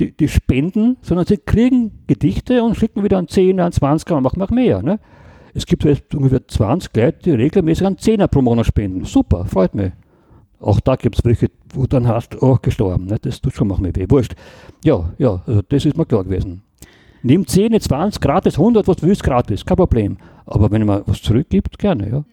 [0.00, 4.22] die, die spenden, sondern sie kriegen Gedichte und schicken wieder einen 10er, einen 20er und
[4.22, 4.80] machen auch mehr.
[4.82, 5.00] Ne?
[5.54, 9.04] Es gibt jetzt ungefähr 20 Leute, die regelmäßig einen 10er pro Monat spenden.
[9.04, 9.92] Super, freut mich.
[10.60, 13.06] Auch da gibt es welche, wo dann hast, oh, gestorben.
[13.06, 13.18] Ne?
[13.20, 14.06] Das tut schon manchmal weh.
[14.08, 14.34] Wurscht.
[14.84, 16.62] Ja, ja, also das ist mir klar gewesen.
[17.22, 20.16] Nimm 10, 20, gratis, 100, was du willst, gratis, kein Problem.
[20.46, 22.24] Aber wenn man was zurückgibt, gerne, ja.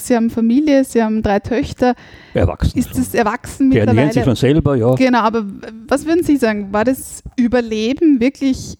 [0.00, 1.94] Sie haben Familie, Sie haben drei Töchter.
[2.34, 2.78] Erwachsen.
[2.78, 4.36] Ist das erwachsen Die ernähren sich mittlerweile?
[4.36, 4.94] schon selber, ja.
[4.94, 5.44] Genau, aber
[5.86, 6.72] was würden Sie sagen?
[6.72, 8.78] War das Überleben wirklich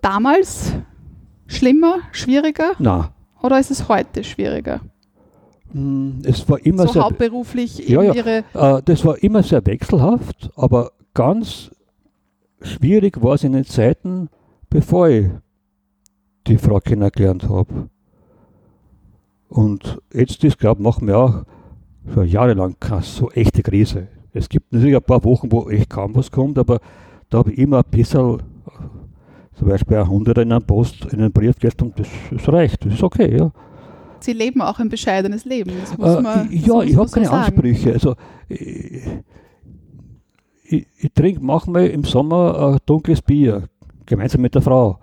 [0.00, 0.72] damals
[1.46, 4.80] schlimmer, schwieriger Na, oder ist es heute schwieriger?
[5.72, 8.14] Mm, es war immer so sehr, hauptberuflich Ja, ja.
[8.14, 11.70] Ihre äh, das war immer sehr wechselhaft, aber ganz
[12.60, 14.28] schwierig war es in den Zeiten,
[14.70, 15.26] bevor ich
[16.46, 17.88] die Frau kennengelernt habe.
[19.48, 21.42] Und jetzt ist, glaube ich, machen wir auch
[22.12, 24.08] schon jahrelang keine so echte Krise.
[24.32, 26.80] Es gibt natürlich ein paar Wochen, wo echt kaum was kommt, aber
[27.28, 31.20] da habe ich immer ein bisschen, äh, zum Beispiel ein Hunderter in einen Post, in
[31.20, 33.52] einen Brief und das, das reicht, das ist okay, ja.
[34.22, 35.72] Sie leben auch ein bescheidenes Leben.
[35.98, 37.44] Das Äh, man, das ja, ich habe keine sagen.
[37.54, 37.92] Ansprüche.
[37.92, 38.14] Also,
[38.48, 39.02] ich,
[40.64, 43.64] ich, ich trinke manchmal im Sommer ein dunkles Bier,
[44.06, 44.98] gemeinsam mit der Frau.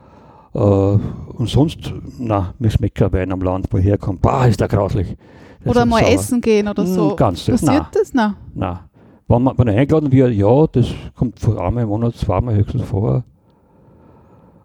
[0.53, 4.17] Äh, und sonst, na, mir schmeckt kein Wein am Land, wo ich herkomme.
[4.21, 5.15] Bah, ist der grauslich.
[5.63, 6.13] Der Oder mal sauer.
[6.13, 7.15] essen gehen oder Mm, so.
[7.15, 7.45] ganz.
[7.45, 7.86] Passiert Nein.
[7.93, 8.13] das?
[8.13, 8.36] Na.
[8.55, 8.79] Nein.
[9.27, 13.23] Wenn man, wenn eingeladen wird, ja, das kommt vor einmal im Monat, zweimal höchstens vor.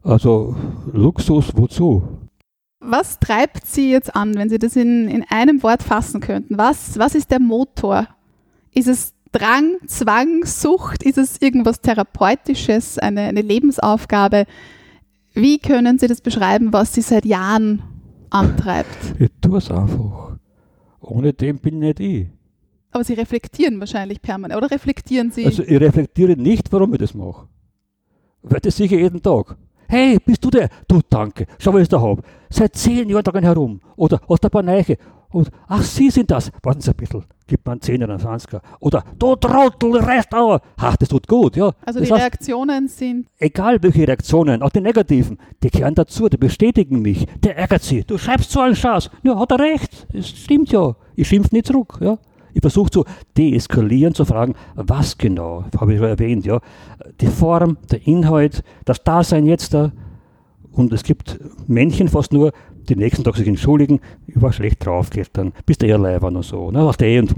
[0.02, 0.54] Also
[0.92, 2.02] Luxus, wozu?
[2.86, 6.58] Was treibt Sie jetzt an, wenn Sie das in, in einem Wort fassen könnten?
[6.58, 8.08] Was, was ist der Motor?
[8.72, 11.02] Ist es Drang, Zwang, Sucht?
[11.02, 14.44] Ist es irgendwas Therapeutisches, eine, eine Lebensaufgabe?
[15.32, 17.82] Wie können Sie das beschreiben, was Sie seit Jahren
[18.30, 19.14] antreibt?
[19.18, 20.36] Ich tue es einfach.
[21.00, 22.28] Ohne dem bin nicht ich.
[22.90, 24.56] Aber Sie reflektieren wahrscheinlich permanent.
[24.56, 25.46] Oder reflektieren Sie?
[25.46, 27.48] Also ich reflektiere nicht, warum ich das mache.
[28.42, 29.56] Weil das sicher jeden Tag.
[29.88, 30.68] Hey, bist du der?
[30.88, 31.46] Du, danke.
[31.58, 32.22] Schau, was ich da habe.
[32.50, 33.80] Seit zehn Jahren daran herum.
[33.96, 34.96] Oder hast du ein paar Neiche?
[35.30, 36.50] Und, ach, Sie sind das.
[36.62, 37.24] Warten Sie ein bisschen.
[37.46, 38.60] Gib mir einen Zehner, einen 20er.
[38.80, 40.60] Oder, du Trottel, Restauer.
[40.76, 41.72] Ach, das tut gut, ja.
[41.84, 46.28] Also das die heißt, Reaktionen sind, egal welche Reaktionen, auch die negativen, die gehören dazu,
[46.28, 47.26] die bestätigen mich.
[47.40, 48.04] Der ärgert sie.
[48.04, 49.10] Du schreibst so einen Schatz.
[49.24, 50.06] Ja, hat er recht.
[50.12, 50.94] Es stimmt ja.
[51.16, 52.16] Ich schimpf nicht zurück, ja.
[52.54, 53.04] Ich versuche zu
[53.36, 56.60] deeskalieren, zu fragen, was genau, habe ich schon erwähnt, ja.
[57.20, 59.92] Die Form, der Inhalt, das Dasein jetzt da.
[60.72, 62.52] Und es gibt Männchen fast nur,
[62.88, 66.44] die nächsten Tag sich entschuldigen, ich war schlecht drauf gestern, bist du eher leibern und
[66.44, 66.70] so.
[66.70, 66.84] Ne?
[66.84, 67.34] Was der und,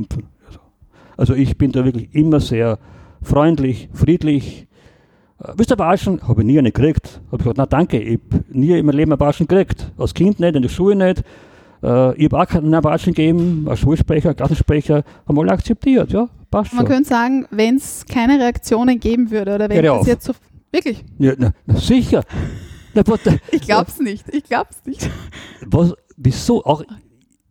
[1.17, 1.35] also.
[1.35, 2.79] ich bin da wirklich immer sehr
[3.23, 4.67] freundlich, friedlich.
[5.39, 7.21] Äh, wisst ihr, Waschen habe ich nie eine gekriegt.
[7.27, 9.93] Habe ich gesagt, na danke, ich habe nie in meinem Leben ein Waschen gekriegt.
[9.97, 11.23] Als Kind nicht, in der Schule nicht.
[11.83, 16.73] Äh, ich habe auch keinen Waschen gegeben, als Schulsprecher, Klassensprecher, haben alle akzeptiert, ja, passt
[16.73, 16.95] man schon.
[16.95, 20.07] könnte sagen, wenn es keine Reaktionen geben würde oder wenn auf.
[20.07, 20.33] jetzt so,
[20.73, 22.23] wirklich, Ja, na, na sicher.
[22.95, 23.21] Na, was,
[23.53, 25.09] ich glaub's nicht, ich glaub's nicht.
[25.67, 26.65] was, wieso?
[26.65, 26.83] Auch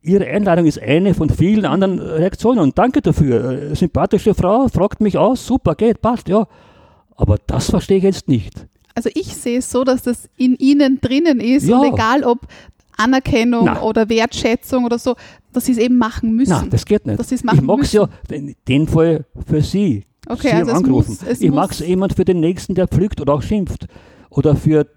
[0.02, 3.72] Ihre Einladung ist eine von vielen anderen Reaktionen und danke dafür.
[3.72, 6.48] Äh, Sympathische Frau, fragt mich aus, super, geht, passt, ja.
[7.16, 8.68] Aber das verstehe ich jetzt nicht.
[8.94, 11.80] Also ich sehe es so, dass das in ihnen drinnen ist Ja.
[11.80, 12.40] und egal ob
[12.98, 13.82] Anerkennung Na.
[13.82, 15.16] oder Wertschätzung oder so,
[15.54, 16.52] dass sie es eben machen müssen.
[16.52, 17.20] Nein, das geht nicht.
[17.20, 20.06] Dass ich mag es ja, in dem Fall für Sie.
[20.28, 21.18] Okay, Sie also haben es angerufen.
[21.28, 23.88] muss- ich mag es jemand für den Nächsten, der pflückt oder auch schimpft.
[24.30, 24.88] Oder für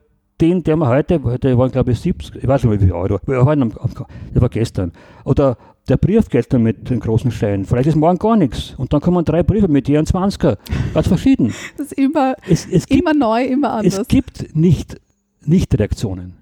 [0.41, 2.95] den, der mir heute, heute waren glaube ich 70, ich weiß nicht mehr wie viel
[2.95, 4.93] Euro, wir waren das war gestern.
[5.25, 5.57] Oder
[5.89, 7.65] der Brief gestern mit dem großen Schein.
[7.65, 8.75] Vielleicht ist morgen gar nichts.
[8.77, 10.59] Und dann kommen drei Briefe mit je ein 20er.
[10.95, 11.53] Ganz verschieden.
[11.77, 13.99] Das ist immer, Es, es gibt immer neu, immer anders.
[13.99, 15.01] es gibt nicht
[15.45, 16.38] Nicht-Reaktionen.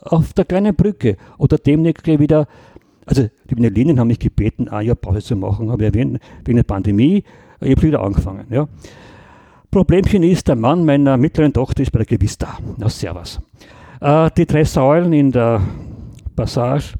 [0.00, 2.46] Auf der kleinen Brücke oder demnächst gleich wieder,
[3.06, 6.56] also die Benelinen haben mich gebeten, ein Jahr Pause zu machen, habe ich erwähnt, wegen
[6.56, 7.24] der Pandemie,
[7.60, 8.46] ich habe wieder angefangen.
[8.50, 8.68] Ja.
[9.70, 12.58] Problemchen ist, der Mann meiner mittleren Tochter ist bei der Gewista.
[12.76, 13.40] Na, servus.
[14.00, 15.60] Äh, die drei Säulen in der
[16.36, 16.94] Passage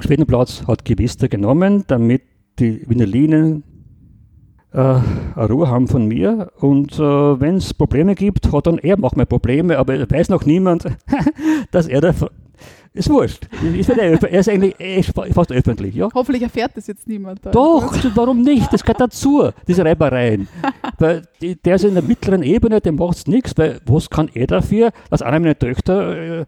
[0.00, 2.22] Schwedenplatz hat Gewista genommen, damit
[2.58, 3.62] die äh,
[4.80, 6.50] eine Ruhe haben von mir.
[6.58, 7.00] Und äh,
[7.40, 10.86] wenn es Probleme gibt, hat dann er manchmal Probleme, aber weiß noch niemand,
[11.70, 12.14] dass er da.
[12.92, 13.46] Ist wurscht.
[13.78, 15.94] Ist er ist eigentlich er ist fast öffentlich.
[15.94, 16.08] Ja?
[16.14, 17.40] Hoffentlich erfährt das jetzt niemand.
[17.52, 18.72] Doch, warum nicht?
[18.72, 20.48] Das gehört dazu, diese Reibereien.
[20.98, 24.46] weil der ist in der mittleren Ebene, dem macht es nichts, weil was kann er
[24.46, 26.46] dafür, dass einer meiner Töchter äh,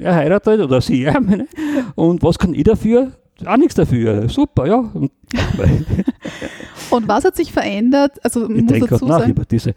[0.00, 1.46] er heiratet oder sie ja, meine,
[1.94, 3.12] und was kann ich dafür?
[3.46, 4.28] Auch nichts dafür.
[4.28, 4.78] Super, ja.
[4.78, 5.10] Und,
[6.90, 8.22] Und was hat sich verändert?
[8.24, 9.74] Also ich muss denke dazu nach sagen, über diese,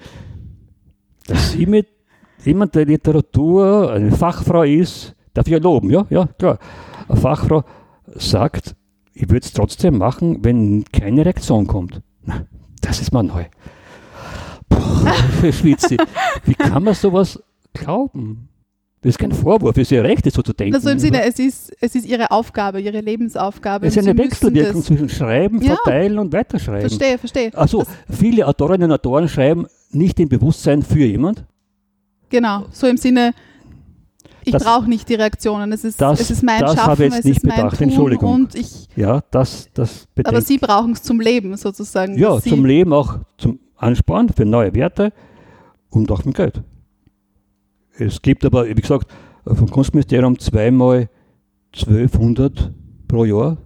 [1.28, 1.88] dass sie mit
[2.43, 6.60] jemand, der Literatur eine Fachfrau ist, darf ich ja loben, ja, ja, klar.
[7.08, 7.63] Eine Fachfrau
[8.08, 8.76] sagt,
[9.13, 12.02] ich würde es trotzdem machen, wenn keine Reaktion kommt.
[12.82, 13.45] Das ist mal neu.
[14.69, 15.97] Puh, Schwitzi.
[16.45, 17.41] Wie kann man sowas
[17.73, 18.49] glauben?
[19.03, 20.75] Das ist kein Vorwurf, es ist ihr Recht, das so zu denken.
[20.75, 23.85] also im Sinne, es ist, es ist ihre Aufgabe, ihre Lebensaufgabe.
[23.87, 25.75] es ist eine Wechselwirkung zwischen Schreiben, Ja.
[25.75, 26.89] Verteilen und Weiterschreiben.
[26.89, 27.51] Verstehe, verstehe.
[27.53, 31.43] Also viele Autorinnen und Autoren schreiben nicht im Bewusstsein für jemand.
[32.29, 33.33] Genau, so im Sinne,
[34.45, 35.71] ich brauche nicht die Reaktionen.
[35.73, 37.57] Es ist, Das- es ist mein das Schaffen, habe ich jetzt es nicht ist mein
[37.57, 38.33] bedacht, Tun Entschuldigung.
[38.33, 42.17] und ich, Ja, das, das aber sie brauchen es zum Leben sozusagen.
[42.17, 45.11] ja, zum Leben auch zum Ansporn für neue Werte
[45.89, 46.61] und auch mit Geld.
[47.97, 49.12] Es gibt aber, wie gesagt,
[49.45, 51.10] vom Kunstministerium zweimal
[51.73, 52.71] 1200
[53.08, 53.58] pro Jahr.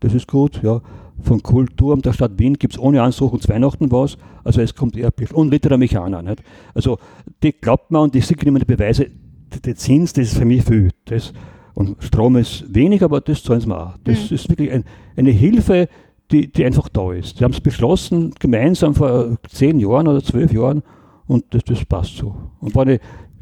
[0.00, 0.80] Das ist gut, ja.
[1.22, 4.16] Von Kulturamt der Stadt Wien gibt es ohne Ansuchen zu Weihnachten was.
[4.42, 5.36] Also es kommt eher ein bisschen.
[5.36, 6.22] Und Litera Mechaner.
[6.22, 6.42] Nicht?
[6.74, 6.98] Also
[7.42, 9.06] die glaubt man und die sieht immer die Beweise.
[9.52, 10.90] Der- Der Zins, das ist für mich viel.
[11.06, 11.32] Das,
[11.74, 13.94] und Strom ist wenig, aber das zahlen sie mir auch.
[14.04, 14.34] Das Mhm.
[14.36, 14.84] ist wirklich ein,
[15.16, 15.88] eine Hilfe,
[16.30, 17.36] die, die einfach da ist.
[17.38, 20.82] Sie haben es beschlossen, gemeinsam vor zehn Jahren oder zwölf Jahren
[21.26, 22.34] und das, das passt so.
[22.60, 23.00] Und wenn ich,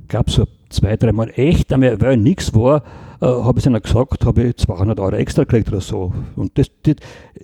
[0.08, 2.82] glaube so zwei, dreimal echt, einmal, weil nichts war,
[3.20, 6.12] äh, habe ich ihnen gesagt, habe ich 200 Euro extra gekriegt oder so.
[6.36, 6.96] Und das, das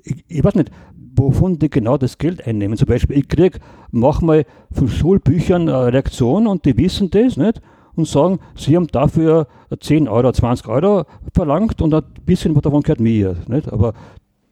[0.03, 0.71] ich, ich weiß nicht,
[1.17, 2.77] wovon die genau das Geld einnehmen.
[2.77, 3.59] Zum Beispiel, ich kriege
[3.91, 7.61] manchmal von Schulbüchern eine Reaktion und die wissen das nicht
[7.95, 9.47] und sagen, sie haben dafür
[9.79, 13.37] 10 Euro, 20 Euro verlangt und ein bisschen davon gehört mir.
[13.47, 13.73] Nicht?
[13.73, 13.95] Aber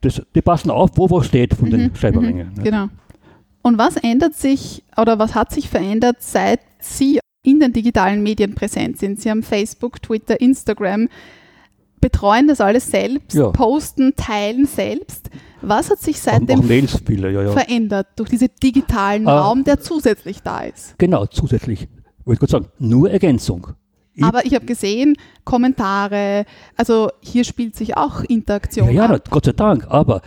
[0.01, 2.51] das, die passen auf, wo was steht von den Mhm, Schreiberringen.
[2.57, 2.63] mhm?
[2.63, 2.85] Genau.
[3.61, 8.55] Und was ändert sich oder was hat sich verändert, seit Sie in den digitalen Medien
[8.55, 9.21] präsent sind?
[9.21, 11.07] Sie haben Facebook, Twitter, Instagram,
[12.01, 13.49] betreuen das alles selbst, Ja.
[13.51, 15.29] posten, teilen selbst.
[15.61, 17.51] Was hat sich seitdem ja, ja.
[17.51, 19.41] verändert durch diesen digitalen Ah.
[19.41, 20.95] Raum, der zusätzlich da ist?
[20.97, 21.87] Genau, zusätzlich.
[22.25, 23.67] Wollte ich gerade sagen, nur Ergänzung.
[24.15, 29.19] Ich- Aber ich habe gesehen, Kommentare, also hier spielt sich auch Interaktion Ja, ja.
[29.29, 30.21] Gott sei Dank, aber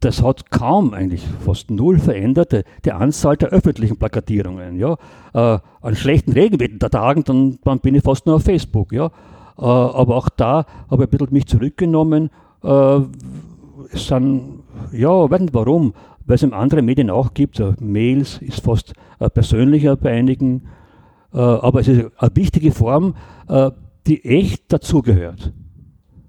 [0.00, 2.52] das hat kaum eigentlich fast null verändert,
[2.84, 4.78] die- Anzahl der öffentlichen Plakatierungen.
[4.78, 4.96] Ja.
[5.34, 8.92] Äh, an schlechten Regenwettertagen, dann, dann bin ich fast nur auf Facebook.
[8.92, 9.06] Ja.
[9.58, 12.30] Äh, aber auch da habe ich ein bisschen mich zurückgenommen,
[12.62, 13.00] äh,
[13.90, 15.94] es sind, ja, weiß nicht warum,
[16.26, 17.62] weil es in anderen Medien auch gibt.
[17.80, 20.68] Mails ist fast äh, persönlicher bei einigen,
[21.32, 23.14] äh, aber es ist eine wichtige Form,
[23.48, 23.70] äh,
[24.06, 25.52] die echt dazugehört.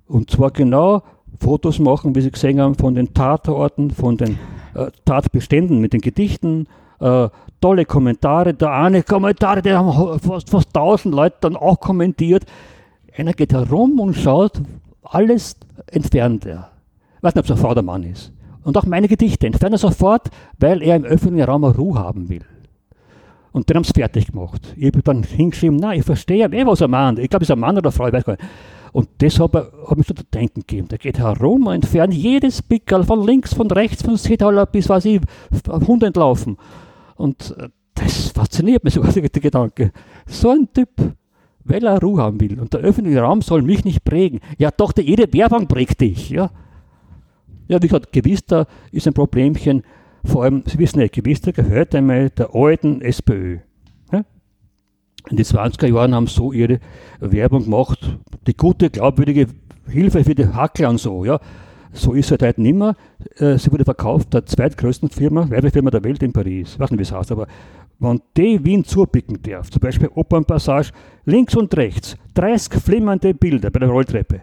[0.07, 1.03] Und zwar genau
[1.39, 4.39] Fotos machen, wie Sie gesehen haben, von den Tatorten, von den
[4.73, 6.67] äh, Tatbeständen mit den Gedichten,
[6.99, 7.29] äh,
[7.61, 8.53] tolle Kommentare.
[8.53, 12.45] Der eine Kommentare, die haben fast, fast 1000 Leute dann auch kommentiert.
[13.15, 14.61] Einer geht herum und schaut,
[15.03, 15.55] alles
[15.87, 16.71] entfernt er.
[17.17, 18.31] Ich weiß nicht, ob es eine Frau oder Mann ist.
[18.63, 22.45] Und auch meine Gedichte entfernt er sofort, weil er im öffentlichen Raum Ruhe haben will.
[23.51, 24.73] Und dann haben sie fertig gemacht.
[24.77, 27.19] Ich habe dann hingeschrieben, na, ich verstehe eh, was er meint.
[27.19, 28.43] Ich glaube, es ist ein Mann oder eine Frau, ich weiß gar nicht.
[28.91, 30.87] Und das hat mir so zu denken gegeben.
[30.87, 35.05] Der geht herum und entfernt jedes Pickel von links, von rechts, von Seetaler bis, was
[35.05, 35.21] ich,
[35.87, 36.57] Hund entlaufen.
[37.15, 39.91] Und äh, das fasziniert mich sogar, der Gedanke.
[40.25, 40.89] So ein Typ,
[41.63, 42.59] weil er Ruhe haben will.
[42.59, 44.39] Und der öffentliche Raum soll mich nicht prägen.
[44.57, 46.29] Ja, doch, die, jede Werbung prägt dich.
[46.29, 46.49] Ja,
[47.67, 49.83] ja wie gesagt, Gewister ist ein Problemchen.
[50.23, 53.59] Vor allem, Sie wissen ja, Gewister gehört einmal der alten SPÖ.
[55.29, 56.79] In den 20er Jahren haben so ihre
[57.19, 59.47] Werbung gemacht, die gute, glaubwürdige
[59.87, 61.25] Hilfe für die Hackler und so.
[61.25, 61.39] Ja?
[61.91, 62.95] So ist es halt nicht mehr.
[63.37, 66.73] Äh, Sie wurde verkauft der zweitgrößten Firma, Werbefirma der Welt in Paris.
[66.73, 67.47] Ich weiß nicht, wie es heißt, aber
[67.99, 70.91] wenn die Wien zupicken darf, zum Beispiel Opernpassage
[71.25, 74.41] links und rechts, 30 flimmernde Bilder bei der Rolltreppe.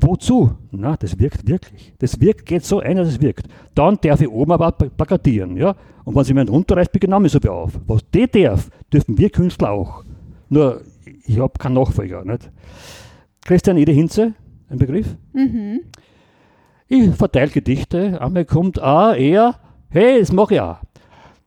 [0.00, 0.52] Wozu?
[0.70, 1.92] Na, das wirkt wirklich.
[1.98, 3.46] Das wirkt, geht so ein, dass es wirkt.
[3.74, 5.74] Dann darf ich oben aber plakatieren, ja.
[6.04, 7.72] Und wenn sie mir runterreißt, beginne ich so auf.
[7.86, 10.04] Was die darf, dürfen wir Künstler auch.
[10.48, 10.82] Nur,
[11.24, 12.50] ich habe keinen Nachfolger, nicht?
[13.44, 14.34] Christian Ede Hinze,
[14.68, 15.16] ein Begriff?
[15.32, 15.80] Mhm.
[16.88, 20.78] Ich verteile Gedichte, einmal kommt auch er, hey, das mache ich auch.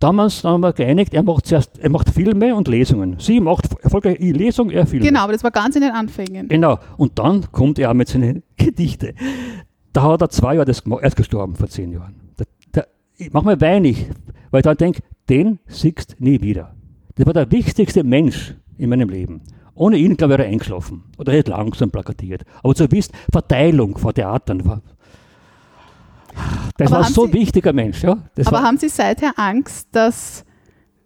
[0.05, 3.15] Damals haben wir geeinigt, er macht zuerst, er macht Filme und Lesungen.
[3.17, 5.03] Sie macht erfolgreich Lesung, er Filme.
[5.03, 6.47] Genau, aber das war ganz in den Anfängen.
[6.47, 6.77] Genau.
[6.97, 9.15] Und dann kommt er mit seinen Gedichten.
[9.93, 11.01] Da hat er zwei Jahre das gemacht.
[11.01, 12.13] Er ist gestorben vor zehn Jahren.
[12.37, 12.87] Der, der,
[13.17, 14.05] ich manchmal weine ich,
[14.51, 16.75] weil ich dann denke, den siehst nie wieder.
[17.15, 19.41] Das war der wichtigste Mensch in meinem Leben.
[19.73, 21.03] Ohne ihn, glaube ich, wäre er eingeschlafen.
[21.17, 22.43] Oder er hätte langsam plakatiert.
[22.61, 24.81] Aber zu wissen, Verteilung vor Theatern.
[26.77, 28.03] Das Aber war so ein wichtiger Mensch.
[28.03, 28.17] Ja?
[28.35, 30.45] Das Aber haben Sie seither Angst, dass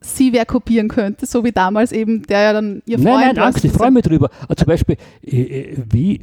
[0.02, 3.38] Sie wer kopieren könnte, so wie damals eben, der ja dann Ihr Freund Nein, nein,
[3.38, 3.46] war?
[3.48, 4.30] Angst, ich freue mich drüber.
[4.44, 6.22] Also zum Beispiel, äh, äh, wie,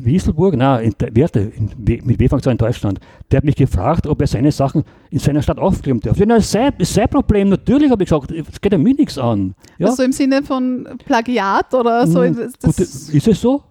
[0.00, 4.20] Wieselburg, nein, in, Werte, in, mit W fängt in Deutschland, der hat mich gefragt, ob
[4.22, 6.16] er seine Sachen in seiner Stadt aufkleben darf.
[6.16, 9.54] Ja, das ist sein, Problem, natürlich habe ich gesagt, es geht ja mir nichts an.
[9.78, 9.88] Ja?
[9.88, 12.24] Also im Sinne von Plagiat oder so?
[12.24, 13.62] Hm, gut, ist es so?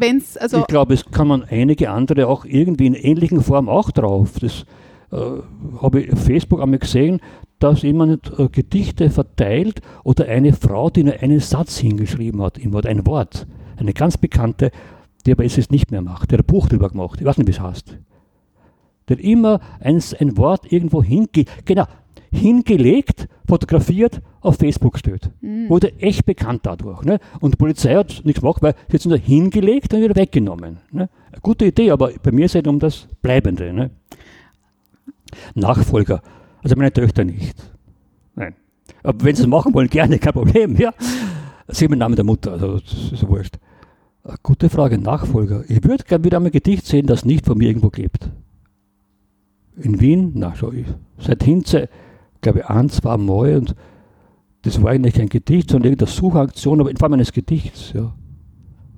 [0.00, 3.90] Wenn's, also ich glaube, es kann man einige andere auch irgendwie in ähnlichen Form auch
[3.90, 4.38] drauf.
[4.40, 4.64] Das
[5.10, 5.16] äh,
[5.80, 7.20] habe ich auf Facebook einmal gesehen,
[7.58, 12.74] dass jemand äh, Gedichte verteilt oder eine Frau, die nur einen Satz hingeschrieben hat, im
[12.74, 14.70] ein Wort, eine ganz bekannte,
[15.26, 17.48] die aber es jetzt nicht mehr macht, der ein Buch drüber gemacht, ich weiß nicht,
[17.48, 17.98] wie es heißt.
[19.08, 21.28] Der immer ein, ein Wort irgendwo hinge
[21.64, 21.86] genau,
[22.30, 25.30] hingelegt, fotografiert, auf Facebook gestellt.
[25.68, 27.02] Wurde echt bekannt dadurch.
[27.02, 27.18] Ne?
[27.40, 30.78] Und die Polizei hat nichts gemacht, weil sie hat nur hingelegt und wieder weggenommen.
[30.90, 31.08] Ne?
[31.32, 33.72] Eine gute Idee, aber bei mir ist es um das Bleibende.
[33.72, 33.90] Ne?
[35.54, 36.22] Nachfolger.
[36.62, 37.56] Also meine Töchter nicht.
[38.34, 38.54] Nein.
[39.02, 40.76] Aber wenn sie es machen wollen, gerne, kein Problem.
[40.76, 40.92] Ja.
[41.68, 43.58] Sie haben den Namen der Mutter, also das ist wurscht.
[44.42, 45.64] Gute Frage, Nachfolger.
[45.68, 48.30] Ich würde gerne wieder einmal ein Gedicht sehen, das nicht von mir irgendwo klebt.
[49.76, 50.86] In Wien, na schau ich,
[51.18, 51.88] seit Hinze,
[52.40, 53.74] glaube ich, ein, zwei Mal und
[54.62, 58.14] das war eigentlich kein Gedicht, sondern irgendeine Suchaktion, aber in Form eines Gedichts, ja.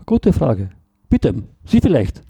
[0.07, 0.71] Gute Frage.
[1.09, 2.23] Bitte, Sie vielleicht.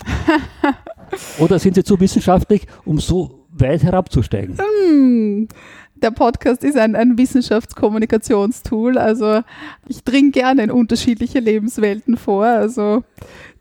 [1.39, 4.57] Oder sind Sie zu wissenschaftlich, um so weit herabzusteigen?
[4.59, 5.49] hm,
[5.97, 9.43] der Podcast ist ein, ein Wissenschaftskommunikationstool, also
[9.87, 13.05] ich dringe gerne in unterschiedliche Lebenswelten vor, also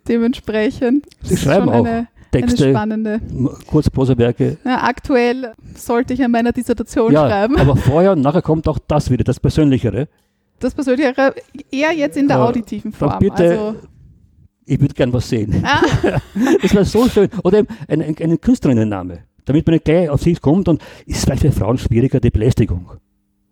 [0.07, 3.19] dementsprechend Sie ist schreiben schon auch eine Texte, spannende.
[3.67, 4.57] Kurzprosawerke.
[4.65, 7.57] Ja, aktuell sollte ich an meiner Dissertation Ja, schreiben.
[7.57, 10.07] aber vorher und nachher kommt auch das wieder, das Persönlichere.
[10.59, 11.13] Das persönliche
[11.71, 13.17] eher jetzt in der Äh, auditiven Form.
[13.19, 13.75] bitte- also,
[14.65, 15.63] Ich würde gern was sehen.
[15.65, 15.81] ah,
[16.61, 17.29] Das wäre so schön.
[17.43, 21.23] Oder eben ein, ein, einen Künstlerinnenname, damit man nicht gleich auf sie kommt und ist
[21.23, 22.91] vielleicht für Frauen schwieriger die Belästigung.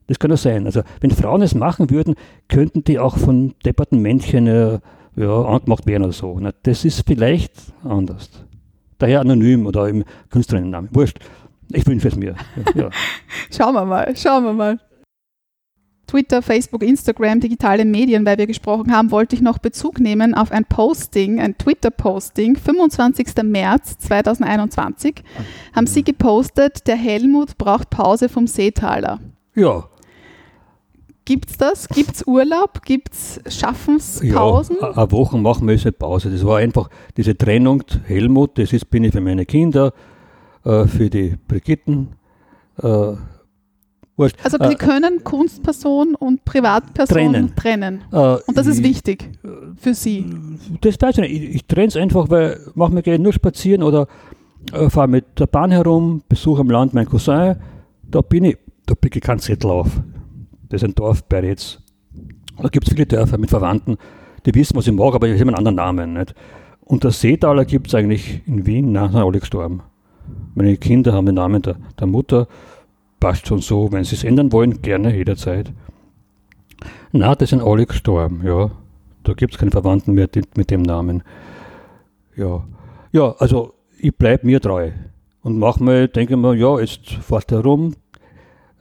[0.07, 0.65] Das kann ja sein.
[0.65, 2.15] Also wenn Frauen es machen würden,
[2.49, 4.79] könnten die auch von depperten Männchen äh,
[5.15, 6.37] ja, angemacht werden oder so.
[6.39, 8.29] Na, das ist vielleicht anders.
[8.97, 10.89] Daher anonym oder im Künstlerinnennamen.
[10.93, 11.19] Wurscht.
[11.71, 12.35] Ich wünsche es mir.
[12.75, 12.89] Ja.
[13.51, 14.79] schauen wir mal, schauen wir mal.
[16.07, 20.53] Twitter, Facebook, Instagram, digitale Medien, weil wir gesprochen haben, wollte ich noch Bezug nehmen auf
[20.53, 23.43] ein Posting, ein Twitter-Posting, 25.
[23.43, 25.21] März 2021,
[25.75, 29.19] haben Sie gepostet, der Helmut braucht Pause vom Seetaler.
[29.53, 29.83] ja.
[31.27, 31.89] Gibt es das?
[31.89, 32.81] Gibt es Urlaub?
[32.85, 34.77] Gibt es Schaffenspausen?
[34.79, 36.29] Ja, eine Woche machen wir jetzt eine Pause.
[36.31, 37.83] Das war einfach diese Trennung.
[38.05, 39.91] Helmut, das ist, bin ich für meine Kinder,
[40.63, 42.13] äh, für die Brigitten.
[42.81, 43.13] Äh,
[44.15, 44.37] wurscht.
[44.41, 47.55] Also Äh, Sie können Kunstperson und Privatperson Trennen.
[47.57, 48.03] trennen.
[48.13, 49.29] äh, Und das ist ich- wichtig
[49.75, 50.25] für Sie.
[50.79, 51.43] Das weiß ich nicht.
[51.43, 54.07] Ich, ich trenne es einfach, weil manchmal gehe ich nur spazieren oder
[54.71, 57.57] äh, fahre mit der Bahn herum, besuche am Land meinen Cousin.
[58.09, 59.89] Da bin ich, da pick ich keinen Zettel auf.
[60.69, 61.81] Das ist ein Dorf bei jetzt.
[62.61, 63.97] Da gibt es viele Dörfer mit Verwandten,
[64.45, 66.13] die wissen, was ich mag, aber ich habe einen anderen Namen.
[66.13, 66.33] Nicht?
[66.81, 69.81] Und der Seetaler gibt es eigentlich in Wien, nein, sind alle gestorben.
[70.55, 72.47] Meine Kinder haben den Namen der, der Mutter,
[73.19, 73.91] passt schon so.
[73.91, 75.71] Wenn sie es ändern wollen, gerne jederzeit.
[77.11, 78.71] Na, die sind alle gestorben, ja.
[79.23, 81.23] Da gibt es keine Verwandten mehr die, mit dem Namen.
[82.35, 82.65] Ja,
[83.11, 84.91] ja also ich bleibe mir treu.
[85.41, 87.95] Und manchmal denke ich mir, ja, jetzt fährt er rum.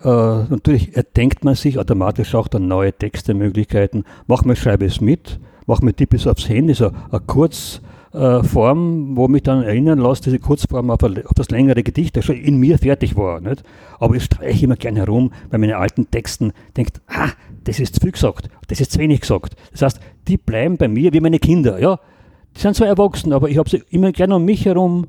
[0.06, 4.04] Äh, natürlich erdenkt man sich automatisch auch dann neue Textemöglichkeiten.
[4.28, 9.26] Manchmal schreibe ich es mit, manchmal tippe ich es aufs Handy, so eine Kurzform, wo
[9.26, 12.78] mich dann erinnern lässt, diese Kurzform auf, auf das längere Gedicht, das schon in mir
[12.78, 13.40] fertig war.
[13.40, 13.64] Nicht?
[13.98, 17.30] Aber ich streiche immer gerne herum bei meinen alten Texten, denkt, ah,
[17.64, 19.56] das ist zu viel gesagt, das ist zu wenig gesagt.
[19.72, 21.80] Das heißt, die bleiben bei mir wie meine Kinder.
[21.80, 21.98] Ja?
[22.54, 25.08] Die sind zwar erwachsen, aber ich habe sie immer gerne um mich herum,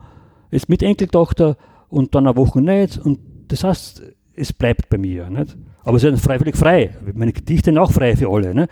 [0.50, 1.56] ist mit Enkeltochter
[1.88, 2.98] und dann eine Woche nicht.
[2.98, 4.02] Und das heißt,
[4.38, 5.30] es bleibt bei mir.
[5.30, 5.58] Nicht?
[5.84, 6.92] Aber sie sind freiwillig frei.
[7.14, 8.54] Meine Gedichte sind auch frei für alle.
[8.54, 8.68] Ne?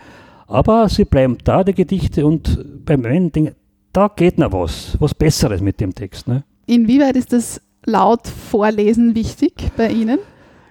[0.46, 3.50] Aber sie bleiben da, die Gedichte, und beim einen Ding,
[3.92, 6.28] da geht noch was, was Besseres mit dem Text.
[6.28, 6.44] Ne?
[6.66, 10.18] Inwieweit ist das laut Vorlesen wichtig bei Ihnen?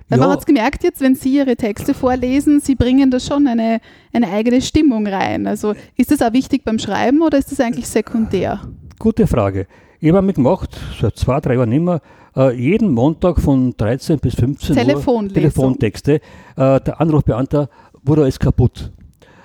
[0.08, 0.34] Weil man Ja.
[0.34, 3.80] hat es gemerkt jetzt, wenn Sie Ihre Texte vorlesen, Sie bringen da schon eine,
[4.14, 5.48] eine eigene Stimmung rein.
[5.48, 8.62] Also ist das auch wichtig beim Schreiben oder ist das eigentlich sekundär?
[9.00, 9.66] Gute Frage.
[10.00, 12.02] Ich habe mir gemacht, seit zwei, drei Jahren nicht mehr,
[12.36, 15.28] äh, jeden Montag von 13 bis 15 Telefonlesung.
[15.28, 16.14] Uhr Telefontexte.
[16.16, 16.20] Äh,
[16.56, 17.70] der Anrufbeamter
[18.04, 18.92] wurde alles kaputt.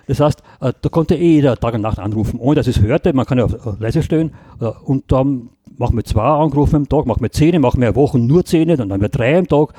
[0.06, 3.12] Das heißt, äh, da konnte eh jeder Tag und Nacht anrufen, ohne dass es hörte.
[3.12, 4.32] Man kann ja auf auf leise stellen.
[4.60, 7.96] Äh, und dann machen wir zwei Anrufe am Tag, machen wir zehn, machen wir eine
[7.96, 9.72] Woche nur zehn, dann haben wir drei am Tag.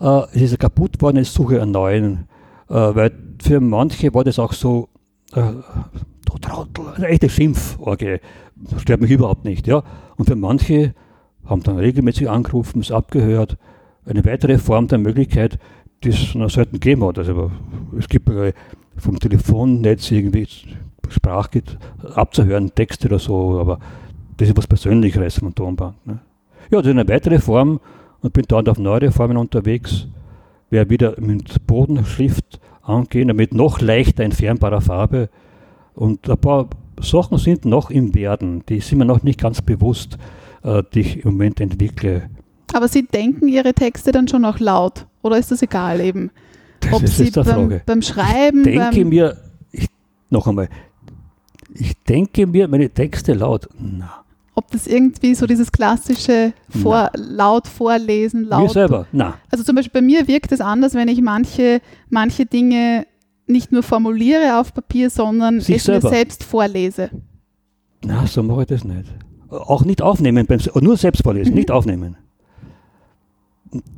[0.00, 2.28] Äh, es ist kaputt worden, jetzt suche ich einen neuen.
[2.68, 4.88] Äh, weil für manche war das auch so,
[5.32, 5.40] äh,
[6.26, 7.78] du Trottel, ein echtes Schimpf.
[7.80, 8.20] Okay.
[8.56, 9.66] Das stört mich überhaupt nicht.
[9.66, 9.82] Ja.
[10.16, 10.94] Und für manche
[11.50, 13.58] haben dann regelmäßig angerufen, es abgehört.
[14.06, 15.58] Eine weitere Form der Möglichkeit,
[16.02, 17.18] die es noch selten gegeben hat.
[17.18, 17.50] Also
[17.98, 18.30] es gibt
[18.96, 20.46] vom Telefonnetz irgendwie
[21.08, 21.48] Sprach
[22.14, 23.80] abzuhören, Texte oder so, aber
[24.36, 26.06] das ist was Persönlicheres vom Tonband.
[26.06, 26.20] Ne?
[26.70, 27.80] Ja, das ist eine weitere Form
[28.20, 30.06] und bin dann auf neue Formen unterwegs.
[30.70, 35.30] Wer wieder mit Bodenschrift angehen, mit noch leichter entfernbarer Farbe.
[35.94, 36.68] Und ein paar
[37.00, 40.16] Sachen sind noch im Werden, die sind mir noch nicht ganz bewusst,
[40.62, 42.30] äh, die ich im Moment entwickle.
[42.72, 46.30] Aber Sie denken Ihre Texte dann schon auch laut oder ist das egal eben?
[46.80, 47.82] Das Ob ist Sie beim, Frage.
[47.84, 49.36] beim Schreiben, denke beim, mir,
[49.72, 49.86] ich,
[50.30, 50.68] noch einmal,
[51.74, 53.68] ich denke mir meine Texte laut.
[53.78, 56.52] Na, ob das irgendwie so dieses klassische
[56.82, 59.34] vor, laut vorlesen, mir laut selber, na.
[59.50, 63.06] Also zum Beispiel bei mir wirkt es anders, wenn ich manche, manche Dinge
[63.46, 66.08] nicht nur formuliere auf Papier, sondern Sich es selber.
[66.10, 67.10] mir selbst vorlese.
[68.04, 69.06] Na, so mache ich das nicht.
[69.50, 71.56] Auch nicht aufnehmen, beim, nur selbst vorlesen, Mhm.
[71.56, 72.16] nicht aufnehmen.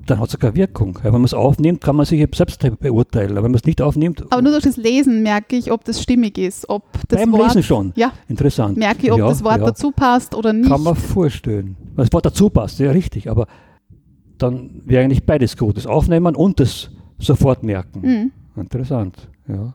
[0.06, 0.96] Dann hat es keine Wirkung.
[0.98, 3.30] Ja, wenn man es aufnimmt, kann man sich selbst beurteilen.
[3.32, 6.02] Aber wenn man es nicht aufnimmt, Aber nur durch das Lesen merke ich, ob das
[6.02, 7.92] stimmig ist, ob das beim Wort, Lesen schon.
[7.96, 8.76] Ja, Interessant.
[8.76, 10.68] merke ich, ob ja, das Wort ja, dazu passt oder nicht.
[10.68, 11.76] Kann man vorstellen.
[11.94, 13.30] Wenn das Wort dazu passt, ja richtig.
[13.30, 13.46] Aber
[14.36, 15.76] dann wäre eigentlich beides gut.
[15.78, 18.00] Das Aufnehmen und das sofort merken.
[18.02, 18.60] Mhm.
[18.60, 19.74] Interessant, ja.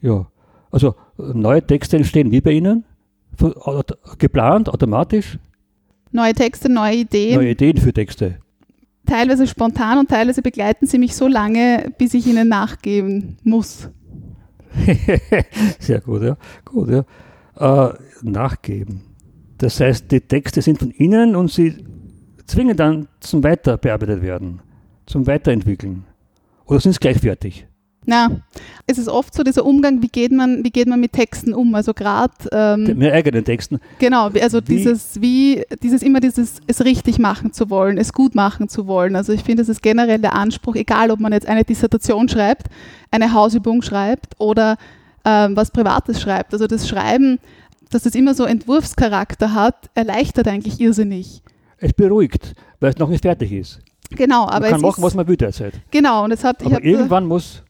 [0.00, 0.26] Ja,
[0.70, 2.84] also neue Texte entstehen wie bei Ihnen?
[4.18, 5.38] Geplant, automatisch?
[6.10, 8.38] Neue Texte, neue Ideen, Neue Ideen für Texte.
[9.06, 13.88] teilweise spontan und teilweise begleiten sie mich so lange, bis ich ihnen nachgeben muss.
[15.78, 16.36] Sehr gut, ja.
[16.64, 17.04] Gut, ja.
[17.88, 19.02] Äh, nachgeben.
[19.58, 21.84] Das heißt, die Texte sind von Ihnen und Sie
[22.46, 24.60] zwingen dann zum Weiterbearbeitet werden,
[25.06, 26.04] zum Weiterentwickeln.
[26.64, 27.66] Oder sind Sie gleich fertig?
[28.10, 28.28] Na,
[28.86, 31.74] es ist oft so dieser Umgang, wie geht man, wie geht man mit Texten um?
[31.74, 33.80] Also gerade ähm, Mit eigenen Texten.
[33.98, 38.34] Genau, also Wie- dieses, wie, dieses immer dieses, es richtig machen zu wollen, es gut
[38.34, 39.14] machen zu wollen.
[39.14, 42.68] Also ich finde, das ist generell der Anspruch, egal ob man jetzt eine Dissertation schreibt,
[43.10, 44.78] eine Hausübung schreibt oder
[45.26, 46.54] ähm, was Privates schreibt.
[46.54, 47.38] Also das Schreiben,
[47.90, 51.42] dass es immer so Entwurfscharakter hat, erleichtert eigentlich irrsinnig.
[51.76, 53.80] Es beruhigt, weil es noch nicht fertig ist.
[54.10, 55.74] Genau, Man aber kann es machen, was ist, man will derzeit.
[55.90, 57.62] genau, und es hat, Aber hab, irgendwann muss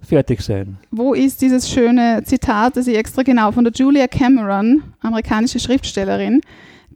[0.00, 0.78] fertig sein.
[0.90, 6.40] wo ist dieses schöne Zitat, das ich extra genau von der Julia Cameron, amerikanische Schriftstellerin,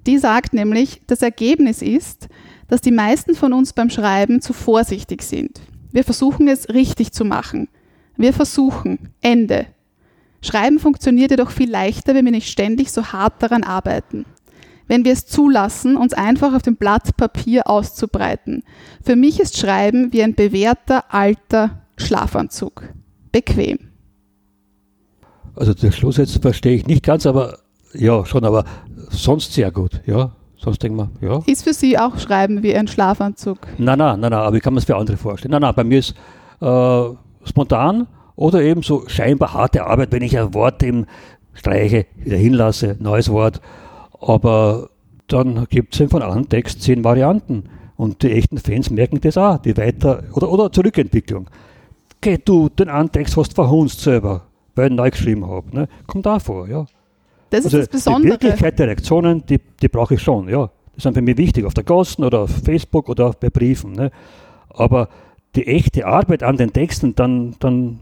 [0.06, 2.28] die sagt nämlich, das Ergebnis ist,
[2.68, 5.60] dass die meisten von uns beim Schreiben zu vorsichtig sind.
[5.92, 7.68] Wir versuchen es richtig zu machen.
[8.16, 9.10] Wir versuchen.
[9.20, 9.66] Ende.
[10.40, 14.24] Schreiben funktioniert jedoch viel leichter, wenn wir nicht ständig so hart daran arbeiten.
[14.88, 18.64] Wenn wir es zulassen, uns einfach auf dem Blatt Papier auszubreiten.
[19.04, 22.82] Für mich ist Schreiben wie ein bewährter alter Schlafanzug.
[23.30, 23.78] Bequem.
[25.54, 27.58] Also der Schluss jetzt verstehe ich nicht ganz, aber
[27.94, 28.64] ja, schon, aber
[29.10, 30.32] sonst sehr gut, ja.
[30.56, 31.42] Sonst denken wir, ja.
[31.46, 33.58] Ist für Sie auch Schreiben wie ein Schlafanzug?
[33.78, 35.50] Nein, nein, nein, nein, aber ich kann mir es für andere vorstellen.
[35.50, 36.14] Nein, nein, bei mir ist
[36.60, 37.04] äh,
[37.44, 41.06] spontan oder eben so scheinbar harte Arbeit, wenn ich ein Wort eben
[41.52, 43.60] streiche, wieder hinlasse, neues Wort.
[44.20, 44.88] Aber
[45.26, 47.64] dann gibt es von einem Text zehn Varianten.
[47.96, 51.48] Und die echten Fans merken das auch, die weiter, oder, oder Zurückentwicklung.
[52.22, 54.42] Geh du, den einen Text hast du verhunzt selber,
[54.76, 55.66] weil ich neu geschrieben habe.
[55.76, 55.88] Ne?
[56.06, 56.86] Kommt auch vor, ja.
[57.50, 58.32] Das Also ist das die Besondere.
[58.32, 60.70] Wirklichkeit der Reaktionen, die, die brauche ich schon, ja.
[60.96, 63.92] Die sind für mich wichtig, auf der Gassen oder auf Facebook oder bei Briefen.
[63.92, 64.10] Ne?
[64.70, 65.08] Aber
[65.56, 67.98] die echte Arbeit an den Texten, dann, dann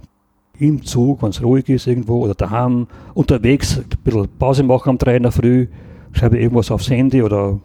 [0.59, 4.99] im Zug, wenn es ruhig ist irgendwo oder daheim, unterwegs, ein bisschen Pause machen um
[4.99, 5.69] drei in der Früh,
[6.13, 7.59] schreibe irgendwas aufs Handy oder,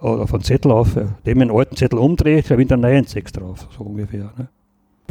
[0.00, 3.04] oder auf einen Zettel auf, äh, dem einen alten Zettel umdrehe, schreibe ich einen neuen
[3.04, 4.32] Text drauf, so ungefähr.
[4.38, 4.48] Ne?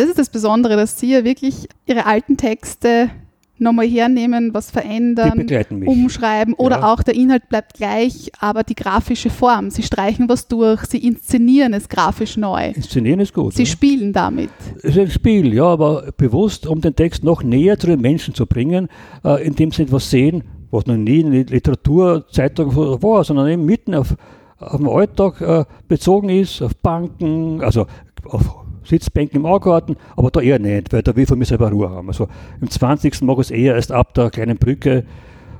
[0.01, 3.11] Das ist das Besondere, dass Sie ja wirklich Ihre alten Texte
[3.59, 5.45] nochmal hernehmen, was verändern,
[5.85, 6.91] umschreiben oder Ja.
[6.91, 9.69] auch der Inhalt bleibt gleich, aber die grafische Form.
[9.69, 12.69] Sie streichen was durch, Sie inszenieren es grafisch neu.
[12.69, 13.53] Inszenieren ist gut.
[13.53, 13.69] Sie ja.
[13.69, 14.49] spielen damit.
[14.77, 18.33] Es ist ein Spiel, ja, aber bewusst, um den Text noch näher zu den Menschen
[18.33, 18.87] zu bringen,
[19.23, 23.93] äh, indem sie etwas sehen, was noch nie in der Literaturzeitung war, sondern eben mitten
[23.93, 24.15] auf,
[24.57, 27.85] auf den Alltag äh, bezogen ist, auf Banken, also
[28.25, 31.69] auf Sitzbänken im Augarten, aber da eher nicht, weil da will ich von mir selber
[31.71, 32.07] Ruhe haben.
[32.07, 32.27] Also
[32.59, 33.21] im 20.
[33.21, 35.05] mag ich es eher erst ab der kleinen Brücke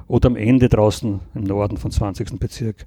[0.08, 2.40] oder am Ende draußen im Norden vom 20.
[2.40, 2.86] Bezirk.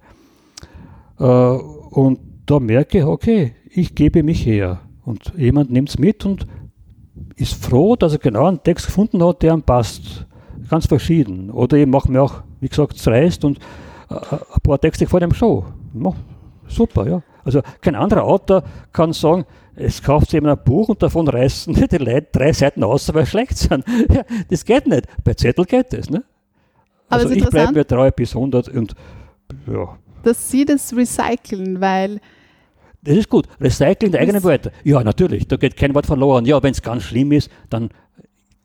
[1.19, 4.81] Äh, und da merke ich, okay, ich gebe mich her.
[5.05, 6.47] Und jemand nimmt es mit und
[7.37, 10.27] ist froh, dass er genau einen Text gefunden hat, der ihm passt.
[10.69, 11.51] Ganz verschieden.
[11.51, 13.59] Oder ich mache mir auch, wie gesagt, dreist und
[14.11, 15.65] äh, ein paar Texte ihm schon.
[15.95, 16.13] Ja,
[16.67, 17.23] super, ja.
[17.45, 19.45] Also kein anderer Autor kann sagen,
[19.77, 23.31] es kauft jemand ein Buch und davon reißen die Leute drei Seiten aus, weil sie
[23.31, 23.85] schlecht sind.
[24.13, 25.07] Ja, das geht nicht.
[25.25, 26.11] Bei Zettel geht das.
[26.11, 26.23] Ne?
[27.09, 28.95] Aber Also ich bleibe mir treu bis 100 und
[29.71, 32.19] ja, dass Sie das recyceln, weil
[33.03, 33.47] Das ist gut.
[33.61, 34.71] Recyceln der eigenen Wörter.
[34.83, 36.47] Ja, natürlich, da geht kein Wort verloren.
[36.47, 37.91] Ja, wenn es ganz schlimm ist, dann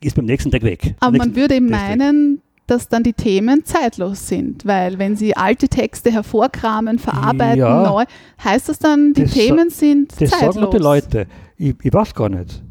[0.02, 0.96] ist beim nächsten Tag weg.
[1.02, 6.12] Aber man würde meinen, dass dann die Themen zeitlos sind, weil wenn Sie alte Texte
[6.12, 7.84] hervorkramen, verarbeiten, Ja.
[7.90, 8.04] neu,
[8.44, 10.56] heißt das dann, die Das Themen sind Das zeitlos.
[10.56, 11.28] sagen auch die Leute.
[11.58, 12.64] Ich, ich weiß gar nicht.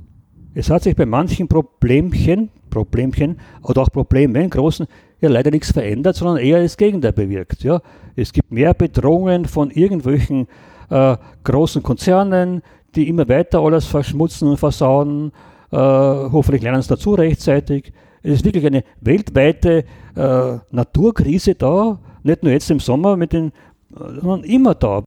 [0.54, 4.86] Es hat sich bei manchen Problemchen, Problemchen oder auch Problemen, großen,
[5.20, 7.62] ja leider nichts verändert, sondern eher das Gegenteil bewirkt.
[7.62, 7.80] Ja.
[8.16, 10.46] Es gibt mehr Bedrohungen von irgendwelchen
[10.90, 12.62] äh, großen Konzernen,
[12.94, 15.32] die immer weiter alles verschmutzen und versauen.
[15.70, 17.92] Äh, hoffentlich lernen sie dazu rechtzeitig.
[18.28, 23.52] Es ist wirklich eine weltweite äh, Naturkrise da, nicht nur jetzt im Sommer, mit den,
[23.90, 25.02] sondern immer da.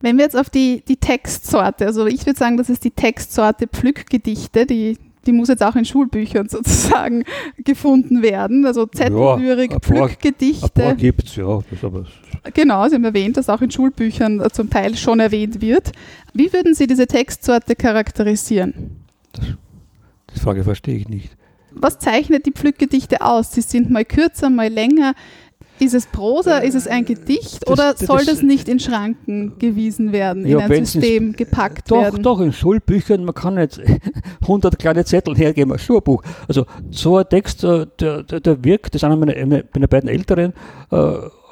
[0.00, 3.66] Wenn wir jetzt auf die, die Textsorte, also ich würde sagen, das ist die Textsorte
[3.66, 7.24] Pflückgedichte, die, die muss jetzt auch in Schulbüchern sozusagen
[7.64, 8.64] gefunden werden.
[8.66, 10.82] Also Zettellyrik, Ja, paar- Ein paar Pflückgedichte.
[10.82, 11.58] ja.
[11.70, 12.04] Das aber,
[12.54, 15.90] Genau, Sie haben erwähnt, dass auch in Schulbüchern äh, zum Teil schon erwähnt wird.
[16.34, 19.04] Wie würden Sie diese Textsorte charakterisieren?
[20.34, 21.36] die Frage verstehe ich nicht.
[21.80, 23.52] Was zeichnet die Pflückgedichte aus?
[23.52, 25.14] Sie sind mal kürzer, mal länger.
[25.80, 29.60] Ist es Prosa, ist es ein Gedicht das- oder das- soll das nicht in Schranken
[29.60, 32.20] gewiesen werden, in Ja, ein wenn's System gepackt Doch, werden?
[32.24, 33.80] doch, in Schulbüchern, man kann nicht
[34.42, 36.24] 100 kleine Zettel hergeben, ein Schulbuch.
[36.48, 40.08] Also so ein Text, äh, der, der, der wirkt, das ist einer meiner, meiner beiden
[40.08, 40.52] Älteren,
[40.90, 40.96] äh,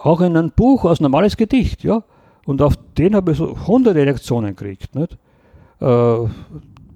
[0.03, 2.03] auch in ein Buch als normales Gedicht, ja.
[2.47, 4.93] Und auf den habe ich so hunderte Reaktionen gekriegt.
[4.97, 5.17] Nicht?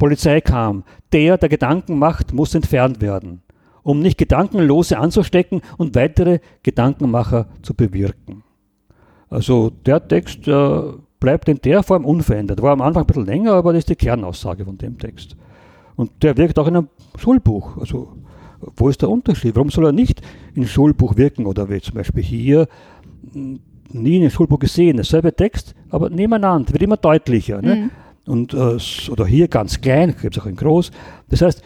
[0.00, 0.82] Polizei kam.
[1.12, 3.42] Der, der Gedanken macht, muss entfernt werden,
[3.84, 8.42] um nicht Gedankenlose anzustecken und weitere Gedankenmacher zu bewirken.
[9.28, 10.80] Also der Text äh,
[11.20, 12.60] bleibt in der Form unverändert.
[12.62, 15.36] War am Anfang ein bisschen länger, aber das ist die Kernaussage von dem Text.
[15.94, 17.76] Und der wirkt auch in einem Schulbuch.
[17.76, 18.08] Also
[18.76, 19.54] wo ist der Unterschied?
[19.54, 20.20] Warum soll er nicht
[20.54, 21.46] in Schulbuch wirken?
[21.46, 22.68] Oder wie zum Beispiel hier,
[23.32, 23.58] mh,
[23.92, 27.60] nie in einem Schulbuch gesehen, derselbe Text, aber nebeneinander, wird immer deutlicher.
[27.62, 27.76] Ne?
[27.76, 27.90] Mhm.
[28.26, 28.78] Und, äh,
[29.10, 30.90] oder hier ganz klein, gibt es auch in groß.
[31.28, 31.62] Das heißt,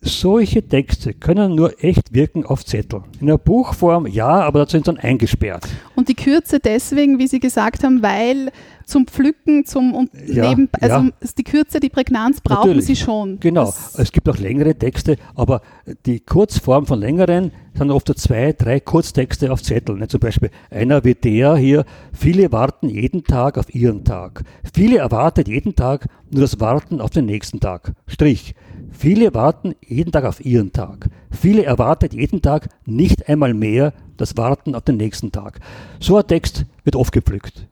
[0.00, 3.02] solche Texte können nur echt wirken auf Zettel.
[3.20, 5.66] In einer Buchform ja, aber dazu sind sie dann eingesperrt.
[5.94, 8.50] Und die Kürze deswegen, wie Sie gesagt haben, weil
[8.86, 11.10] zum Pflücken, zum und Ja, neben, also ja.
[11.36, 12.86] die Kürze, die Prägnanz brauchen Natürlich.
[12.86, 13.40] sie schon.
[13.40, 15.60] Genau, Das, es gibt auch längere Texte, aber
[16.06, 19.98] die Kurzform von längeren sind oft zwei, drei Kurztexte auf Zetteln.
[19.98, 20.08] Ne?
[20.08, 24.44] Zum Beispiel einer wie der hier, viele warten jeden Tag auf ihren Tag.
[24.72, 27.92] Viele erwartet jeden Tag nur das Warten auf den nächsten Tag.
[28.06, 28.54] Strich.
[28.92, 31.10] Viele warten jeden Tag auf ihren Tag.
[31.30, 35.60] Viele erwartet jeden Tag nicht einmal mehr das Warten auf den nächsten Tag.
[36.00, 37.66] So ein Text wird oft gepflückt.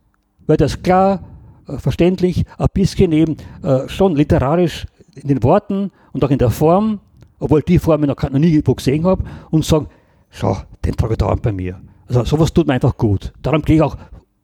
[0.47, 1.25] Weil das klar,
[1.69, 6.51] äh, verständlich, ein bisschen eben äh, schon literarisch in den Worten und auch in der
[6.51, 7.01] Form,
[7.39, 9.87] obwohl die Form ich noch, nie gesehen habe, und sagen,
[10.31, 11.81] schau, den trage ich dauernd bei mir.
[12.07, 13.33] Also sowas tut mir einfach gut.
[13.43, 13.97] Darum gehe ich auch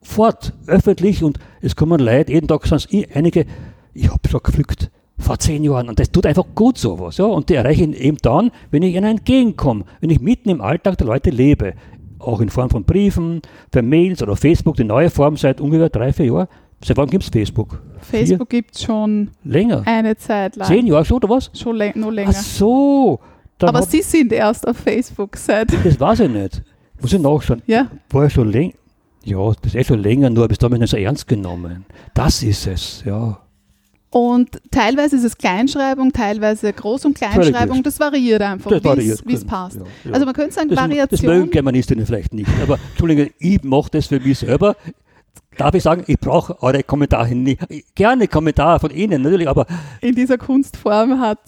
[0.03, 3.47] fort, öffentlich und es kommen Leute, jeden Tag sind es einige,
[3.93, 7.19] ich habe schon gepflückt vor zehn Jahren und das tut einfach gut sowas.
[7.19, 7.27] Ja?
[7.27, 10.97] Und die erreiche ich eben dann, wenn ich ihnen entgegenkomme, wenn ich mitten im Alltag
[10.99, 11.75] der Leute lebe.
[12.21, 13.41] Auch in Form von Briefen,
[13.71, 16.49] per Mails oder Facebook, die neue Form seit ungefähr drei, vier Jahren.
[16.85, 17.83] Seit wann gibt es Facebook?
[18.01, 19.83] Facebook gibt es schon Länger.
[19.85, 20.69] eine Zeit lang.
[20.69, 21.51] Zehn Jahre schon, oder was?
[21.55, 22.33] Schon läng noch länger.
[22.35, 23.21] Ach so.
[23.61, 25.69] Aber Sie sind erst auf Facebook seit.
[25.85, 26.63] das weiß ich nicht.
[27.01, 27.63] Muss ich nachschauen.
[27.67, 28.73] Ja, War ja schon länger.
[29.25, 31.85] Ja, das ist eh schon länger, nur bis damit nicht so ernst genommen.
[32.15, 33.39] Das ist es, ja.
[34.11, 37.83] Und teilweise ist es Kleinschreibung, teilweise Groß- und Kleinschreibung.
[37.83, 39.77] Das variiert einfach, Das wie es- es passt.
[39.77, 40.13] Ja, ja.
[40.13, 41.33] Also man könnte sagen, das, das Variation.
[41.37, 44.77] mögen Germanistinnen vielleicht nicht, aber Entschuldigung, ich mache das für mich selber.
[45.57, 47.61] Darf ich sagen, ich brauche eure Kommentare nicht.
[47.95, 49.67] Gerne Kommentare von Ihnen, natürlich, aber
[50.01, 51.39] in dieser Kunstform hat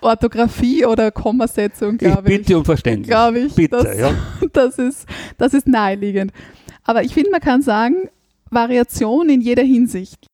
[0.00, 2.38] Orthographie oder Kommasetzung, glaube ich.
[2.38, 3.08] bitte um Verständnis.
[3.08, 3.54] Glaube ich.
[3.54, 4.14] Bitte, das, ja.
[4.52, 5.06] das, ist,
[5.36, 6.32] das ist naheliegend.
[6.84, 8.08] Aber ich finde, man kann sagen,
[8.50, 10.26] Variation in jeder Hinsicht.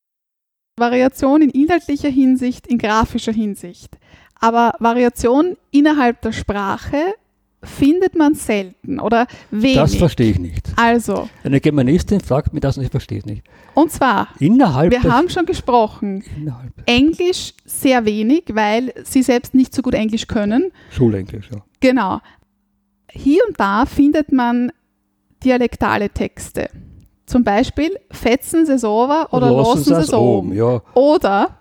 [0.78, 3.96] Variation in inhaltlicher Hinsicht, in grafischer Hinsicht.
[4.38, 7.14] Aber Variation innerhalb der Sprache
[7.62, 9.76] findet man selten oder wenig.
[9.76, 10.68] Das verstehe ich nicht.
[10.76, 13.42] also, Eine Germanistin fragt mich das und ich verstehe es nicht.
[13.74, 19.74] und zwar, Innerhalb wir haben schon gesprochen, innerhalb Englisch sehr wenig, weil sie selbst nicht
[19.74, 20.70] so gut Englisch können.
[20.90, 21.64] Schulenglisch, ja.
[21.80, 22.20] Genau.
[23.10, 24.70] Hier und da findet man
[25.42, 26.68] dialektale Texte.
[27.26, 30.52] Zum Beispiel fetzen sie es over oder lassen sie es oben.
[30.54, 31.56] Ja, Oder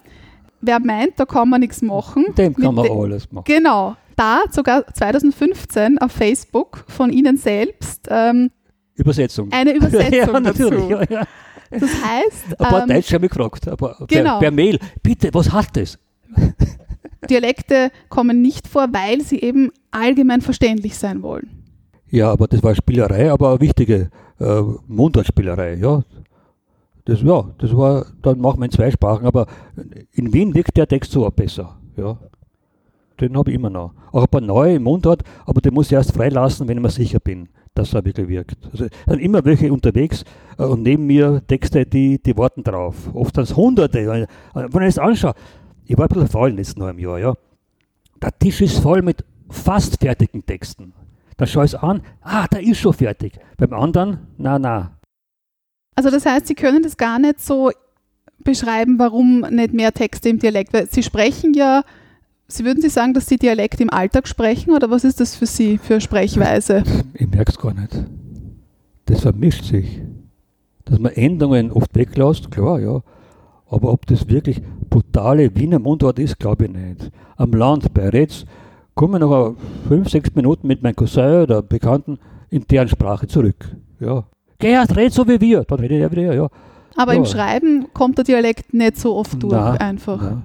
[0.62, 2.26] wer meint, da kann man nichts machen.
[2.38, 3.46] dem kann man alles machen.
[3.48, 3.96] Genau.
[4.16, 8.52] Da sogar 2015 auf Facebook von Ihnen selbst ähm,
[8.96, 9.52] Übersetzung.
[9.52, 10.88] eine Übersetzung ja, natürlich.
[10.88, 11.14] dazu.
[11.14, 11.28] Ja, ja.
[11.72, 14.34] Das heißt, Ein paar ähm, Deutsche haben mich gefragt, aber Genau.
[14.40, 15.98] per, per Mail, bitte, was hat das?
[17.30, 21.50] Dialekte kommen nicht vor, weil sie eben allgemein verständlich sein wollen.
[22.10, 24.10] Ja, aber das war Spielerei, aber eine wichtige
[24.40, 26.04] äh, Mundartspielerei, ja.
[27.06, 29.46] Das, ja, das war, dann machen wir in zwei Sprachen, aber
[30.12, 32.18] in Wien wirkt der Text so besser, ja.
[33.20, 33.94] Den habe ich immer noch.
[34.12, 37.20] Auch ein paar neue Mundart, aber den muss ich erst freilassen, wenn ich mir sicher
[37.20, 38.58] bin, dass er wirklich wirkt.
[38.72, 40.24] Also es sind immer welche unterwegs
[40.58, 42.96] äh, und neben mir Texte, die, die warten drauf.
[43.14, 44.28] Oft sind es Hunderte.
[44.54, 45.34] Wenn ich es anschaue,
[45.86, 47.34] ich war ein bisschen faul letzten im Jahr, ja.
[48.22, 50.94] Der Tisch ist voll mit fast fertigen Texten.
[51.38, 53.40] Dann schaue ich es an, ah, der ist schon fertig.
[53.58, 54.98] Beim anderen, na, na.
[55.96, 57.72] Also das heißt, Sie können das gar nicht so
[58.40, 61.84] beschreiben, warum nicht mehr Texte im Dialekt, weil Sie sprechen ja,
[62.48, 65.48] Sie würden Sie sagen, dass Sie Dialekt im Alltag sprechen oder was ist das für
[65.48, 66.84] Sie für Sprechweise?
[67.14, 68.04] Ich merke es gar nicht.
[69.06, 70.02] Das vermischt sich.
[70.86, 73.02] Dass man Endungen oft weglässt, klar, ja.
[73.68, 77.12] Aber ob das wirklich brutale Wiener Mundart ist, glaube ich nicht.
[77.36, 78.46] Am Land bei Retz
[78.96, 79.56] komme noch
[79.88, 82.18] fünf, sechs Minuten mit meinem Cousin oder Bekannten
[82.50, 83.76] in deren Sprache zurück.
[84.00, 84.24] Ja.
[84.60, 85.64] Gerhard, red so wie wir.
[85.66, 86.48] Dann redet er wieder, ja.
[86.96, 87.20] Aber Ja.
[87.20, 90.22] im Schreiben kommt der Dialekt nicht so oft durch, Na, einfach.
[90.22, 90.42] Ja.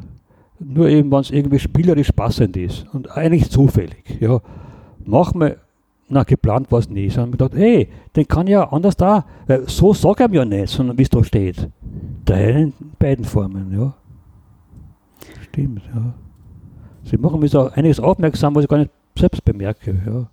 [0.59, 4.19] Nur eben, wenn es irgendwie spielerisch passend ist und eigentlich zufällig.
[4.21, 4.41] Ja.
[5.05, 5.59] Manchmal,
[6.09, 9.95] na, geplant war es nie, sondern gedacht, hey, den kann ja anders da, weil so
[9.95, 11.69] sag ich ihm ja nicht, sondern wie es da steht.
[12.25, 13.95] Daher in beiden Formen, ja.
[15.45, 16.15] Stimmt, ja.
[17.05, 20.29] Sie machen mir so einiges aufmerksam, was ich gar nicht selbst bemerke, ja.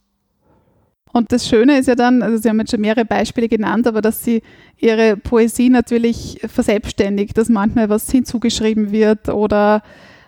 [1.13, 4.01] Und das Schöne ist ja dann, also Sie haben jetzt schon mehrere Beispiele genannt, aber
[4.01, 4.43] dass Sie
[4.77, 9.81] Ihre Poesie natürlich verselbstständigt, dass manchmal was hinzugeschrieben wird oder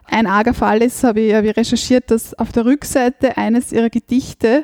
[0.06, 3.90] ein arger Fall ist, habe ich, habe ich recherchiert, dass auf der Rückseite eines Ihrer
[3.90, 4.64] Gedichte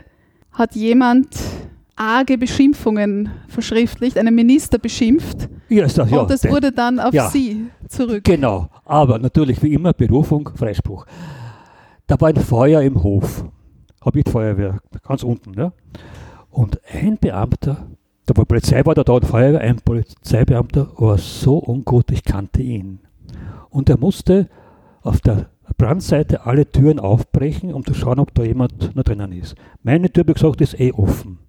[0.51, 1.27] hat jemand
[1.95, 6.21] arge Beschimpfungen verschriftlicht, einen Minister beschimpft Ja, ist das, ja.
[6.21, 7.29] und das wurde dann auf ja.
[7.29, 8.23] Sie zurück.
[8.23, 11.05] Genau, aber natürlich wie immer Berufung, Freispruch.
[12.07, 13.45] Da war ein Feuer im Hof,
[14.03, 15.53] habe ich Feuerwehr, ganz unten.
[15.55, 15.73] Ja?
[16.51, 17.87] Und ein Beamter,
[18.27, 22.61] da war Polizei, war da, da und Feuerwehr, ein Polizeibeamter war so ungut, ich kannte
[22.61, 22.99] ihn.
[23.69, 24.49] Und er musste
[25.01, 29.55] auf der Brandseite alle Türen aufbrechen, um zu schauen, ob da jemand noch drinnen ist.
[29.81, 31.39] Meine Tür, wie gesagt, ist eh offen.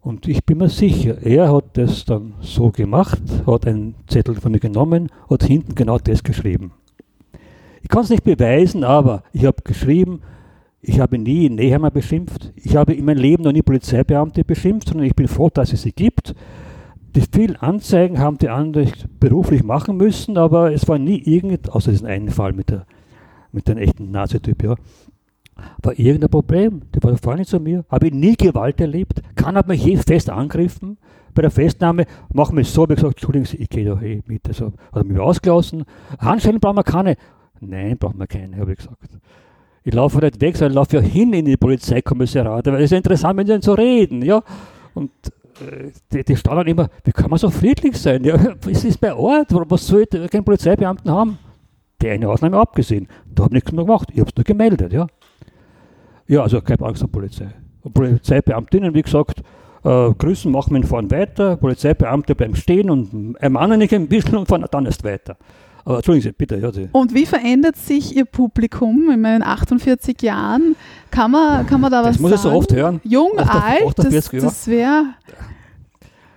[0.00, 4.52] Und ich bin mir sicher, er hat das dann so gemacht, hat einen Zettel von
[4.52, 6.72] mir genommen, hat hinten genau das geschrieben.
[7.82, 10.22] Ich kann es nicht beweisen, aber ich habe geschrieben,
[10.80, 15.06] ich habe nie Nehammer beschimpft, ich habe in meinem Leben noch nie Polizeibeamte beschimpft, sondern
[15.06, 16.34] ich bin froh, dass es sie gibt.
[17.14, 21.90] Die vielen Anzeigen haben die anderen beruflich machen müssen, aber es war nie irgend, außer
[21.90, 22.86] diesen einen Fall mit, der,
[23.52, 24.74] mit dem echten Nazi-Typ, ja,
[25.82, 26.82] war irgendein Problem.
[26.94, 30.30] Die war vorne zu mir, habe ich nie Gewalt erlebt, kann hat mich je fest
[30.30, 30.98] angegriffen.
[31.34, 34.22] Bei der Festnahme machen wir es so, ich gesagt, Entschuldigen Sie, ich gehe da eh
[34.26, 34.46] mit.
[34.48, 35.84] Also hat mich ausgelassen.
[36.18, 37.16] Handschellen brauchen wir keine.
[37.64, 38.98] Nein, brauchen wir keine, habe ich gesagt.
[39.84, 42.90] Ich laufe nicht weg, sondern ich laufe ja hin in die Polizeikommissariate, weil es ist
[42.92, 44.22] ja interessant, mit denen zu reden.
[44.22, 44.42] Ja?
[44.94, 45.10] Und
[45.60, 48.24] äh, die, die staunen immer, wie kann man so friedlich sein?
[48.24, 48.36] Ja,
[48.70, 51.38] es ist bei Ort, was soll ich keinen Polizeibeamten haben?
[52.00, 53.06] Die eine Ausnahme abgesehen.
[53.32, 54.92] Da habe ich nichts mehr gemacht, ich habe es nur gemeldet.
[54.92, 55.06] Ja,
[56.26, 57.48] ja also keine Angst vor Polizei.
[57.82, 59.42] Und Polizeibeamtinnen, wie gesagt,
[59.84, 64.48] äh, grüßen, machen wir fahren weiter, Polizeibeamte bleiben stehen und ermahnen nicht ein bisschen und
[64.48, 65.36] fahren dann erst weiter.
[65.84, 66.56] Aber entschuldigen Sie, bitte.
[66.56, 66.88] Ja, Sie.
[66.92, 70.76] Und wie verändert sich Ihr Publikum in meinen 48 Jahren?
[71.10, 72.40] Kann man, kann man da was Das muss sagen?
[72.40, 73.00] ich so oft hören.
[73.04, 74.46] Jung, Oft alt, oft das, 40 Jahre.
[74.46, 75.04] das wäre.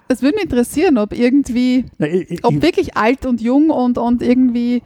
[0.07, 3.97] Es würde mich interessieren, ob irgendwie, Nein, ich, ich, ob wirklich alt und jung und,
[3.97, 4.83] und irgendwie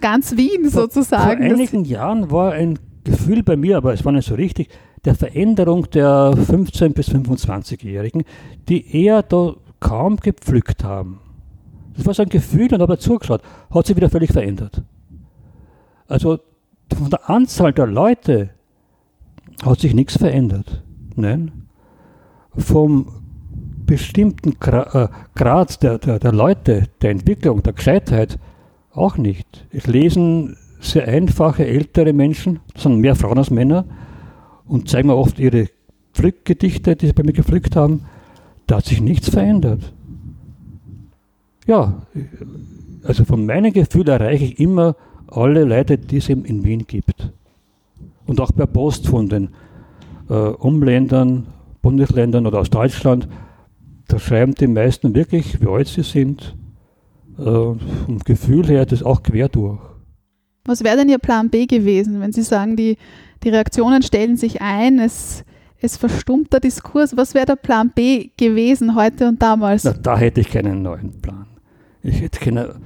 [0.00, 1.38] ganz Wien sozusagen.
[1.40, 4.68] Vor das- einigen Jahren war ein Gefühl bei mir, aber es war nicht so richtig,
[5.04, 8.24] der Veränderung der 15- bis 25-Jährigen,
[8.68, 11.20] die eher da kaum gepflückt haben.
[11.96, 14.82] Das war so ein Gefühl und habe zugeschaut, hat sich wieder völlig verändert.
[16.08, 16.38] Also
[16.96, 18.50] von der Anzahl der Leute
[19.64, 20.82] hat sich nichts verändert.
[21.16, 21.52] Nein.
[22.56, 23.06] Vom
[23.86, 28.38] bestimmten Gra äh, Grad der, der, der Leute, der Entwicklung, der Gescheitheit
[28.92, 29.66] auch nicht.
[29.70, 33.84] Es lesen sehr einfache ältere Menschen, das sind mehr Frauen als Männer,
[34.64, 35.66] und zeigen mir oft ihre
[36.14, 38.06] Pflückgedichte, die sie bei mir gepflückt haben.
[38.66, 39.92] Da hat sich nichts verändert.
[41.70, 42.02] Ja,
[43.04, 44.96] also von meinem Gefühl erreiche ich immer
[45.28, 47.30] alle Leute, die es eben in Wien gibt.
[48.26, 49.50] Und auch per Post von den
[50.28, 51.46] äh, Umländern,
[51.80, 53.28] Bundesländern oder aus Deutschland,
[54.08, 56.56] da schreiben die meisten wirklich, wie alt sie sind.
[57.38, 59.78] Äh, vom Gefühl her das auch quer durch.
[60.64, 62.98] Was wäre denn Ihr Plan B gewesen, wenn Sie sagen, die,
[63.44, 65.44] die Reaktionen stellen sich ein, es,
[65.80, 67.16] es verstummt der Diskurs?
[67.16, 69.84] Was wäre der Plan B gewesen heute und damals?
[69.84, 71.46] Na, da hätte ich keinen neuen Plan.
[72.02, 72.76] Ich hätte keine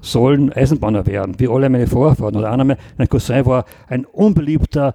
[0.00, 2.36] sollen Eisenbahner werden, wie alle meine Vorfahren.
[2.36, 4.94] Oder einer mein Cousin war ein unbeliebter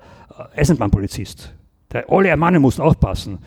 [0.56, 1.54] äh, Eisenbahnpolizist.
[1.92, 3.40] Der alle ermahnen mussten aufpassen.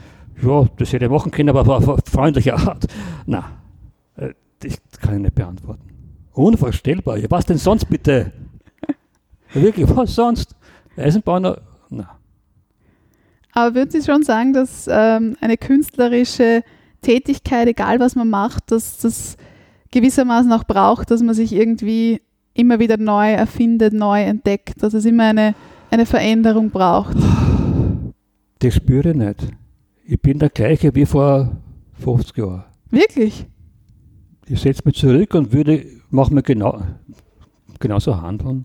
[0.43, 2.87] Ja, das hätte ich machen können, aber war auf freundliche Art.
[3.25, 3.45] Na,
[4.17, 5.83] äh, das kann ich nicht beantworten.
[6.33, 7.17] Unvorstellbar.
[7.17, 8.33] Ja, was denn sonst bitte?
[9.55, 10.55] Wirklich, was sonst?
[10.97, 11.59] Eisenbahner?
[11.89, 12.19] Na.
[13.53, 16.63] Aber würden Sie schon sagen, dass ähm, eine künstlerische
[17.01, 19.39] Tätigkeit, egal was man macht, dass das
[19.91, 22.21] gewissermaßen auch braucht, dass man sich irgendwie
[22.55, 25.55] immer wieder neu erfindet, neu entdeckt, dass es immer eine,
[25.91, 27.17] eine Veränderung braucht?
[28.59, 29.49] Das spüre ich nicht.
[30.05, 31.57] Ich bin der gleiche wie vor
[32.01, 32.65] 50 Jahren.
[32.91, 33.47] Wirklich?
[34.47, 36.81] Ich setze mich zurück und würde, mache mir genau,
[37.81, 38.65] genauso handeln.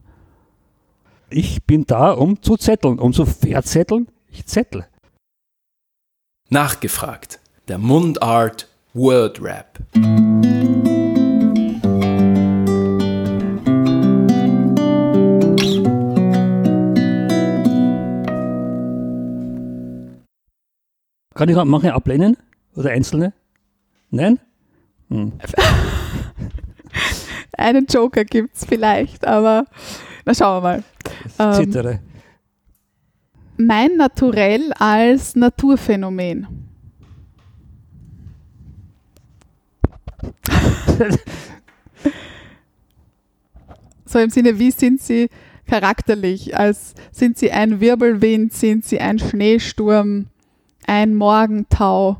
[1.29, 4.07] Ich bin da, um zu zetteln, um zu verzetteln.
[4.31, 4.85] Ich zettle.
[6.49, 7.39] Nachgefragt.
[7.67, 9.79] Der Mundart Word Rap.
[21.41, 22.37] Kann ich manche ablehnen?
[22.75, 23.33] Oder einzelne?
[24.11, 24.39] Nein?
[25.09, 25.33] Hm.
[27.57, 29.65] Einen Joker gibt es vielleicht, aber
[30.23, 30.83] na schauen wir mal.
[31.39, 31.99] Ähm, Zittere.
[33.57, 36.45] Mein Naturell als Naturphänomen.
[44.05, 45.27] so im Sinne, wie sind Sie
[45.65, 46.55] charakterlich?
[46.55, 50.27] Als sind Sie ein Wirbelwind, sind Sie ein Schneesturm,
[50.91, 52.17] ein Morgentau?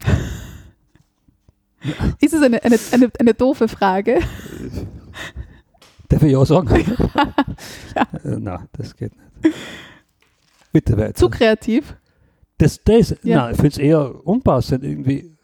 [2.20, 4.20] Ist es eine, eine, eine, eine doofe Frage?
[6.08, 6.68] Darf ich ja sagen?
[8.24, 9.54] Äh, Nein, das geht nicht.
[10.72, 11.14] Bitte weiter.
[11.14, 11.94] Zu kreativ?
[12.56, 13.42] Das, das, Ja.
[13.42, 15.36] nein, ich finde es eher unpassend, irgendwie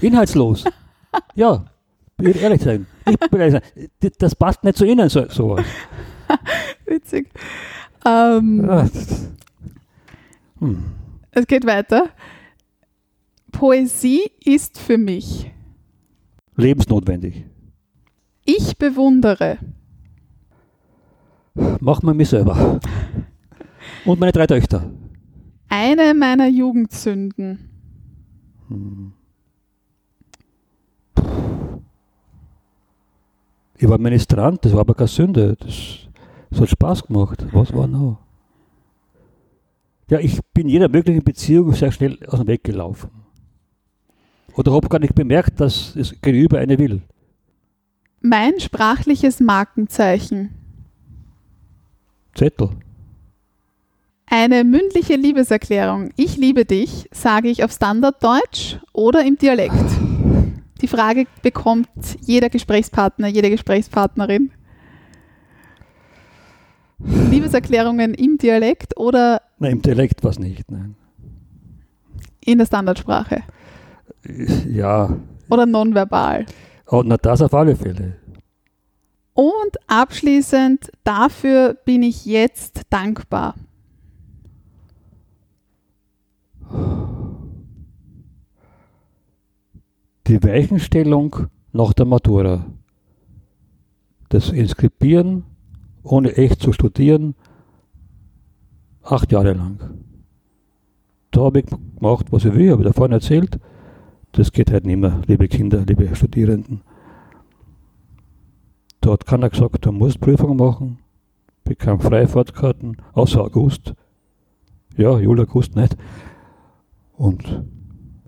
[0.00, 0.64] inhaltslos.
[1.34, 1.66] ja,
[2.18, 2.86] ich will ehrlich sein.
[3.08, 4.12] Ich will ehrlich sein.
[4.18, 5.66] Das- passt nicht zu Ihnen, so, sowas.
[6.86, 7.28] Witzig.
[8.06, 8.88] Ähm, Ah,
[10.58, 10.84] Hm.
[11.30, 12.10] Es geht weiter.
[13.52, 15.50] Poesie ist für mich.
[16.56, 17.44] Lebensnotwendig.
[18.44, 19.58] Ich bewundere.
[21.80, 22.80] Machen wir mich selber.
[24.04, 24.90] Und meine drei Töchter.
[25.68, 27.70] Eine meiner Jugendsünden.
[33.78, 35.56] Ich war Ministrant, das war aber keine Sünde.
[35.58, 36.08] Das,
[36.50, 37.46] das hat Spaß gemacht.
[37.52, 38.25] Was war noch?
[40.08, 43.10] Ja, ich bin in jeder möglichen Beziehung sehr schnell aus dem Weg gelaufen.
[44.54, 47.02] Oder habe gar nicht bemerkt, dass es gegenüber eine will.
[48.20, 50.50] Mein sprachliches Markenzeichen.
[52.34, 52.70] Zettel.
[54.26, 56.10] Eine mündliche Liebeserklärung.
[56.16, 59.74] Ich liebe dich, sage ich auf Standarddeutsch oder im Dialekt.
[60.80, 61.88] Die Frage bekommt
[62.20, 64.52] jeder Gesprächspartner, jede Gesprächspartnerin.
[66.98, 70.70] Liebeserklärungen im Dialekt oder Nein, im Dialekt war es nicht.
[70.70, 70.94] Nein.
[72.40, 73.42] in der Standardsprache
[74.68, 75.16] Ja,
[75.50, 76.46] oder nonverbal.
[76.86, 78.16] oh, na das auf alle Fälle.
[79.34, 83.54] Und abschließend, dafür bin ich jetzt dankbar.
[90.26, 92.66] Die Weichenstellung nach der Matura.
[94.28, 95.44] Das Inskribieren,
[96.02, 97.34] ohne echt zu studieren,
[99.06, 99.78] acht Jahre lang.
[101.30, 103.58] Da habe ich gemacht, was ich will, habe ich davon erzählt.
[104.32, 106.82] Das geht halt nicht mehr, liebe Kinder, liebe Studierenden.
[109.00, 110.98] Da hat keiner gesagt, du musst Prüfung machen,
[111.64, 113.94] bekam Freifahrtkarten, außer August.
[114.96, 115.96] Ja, Juli, August nicht.
[117.16, 117.64] Und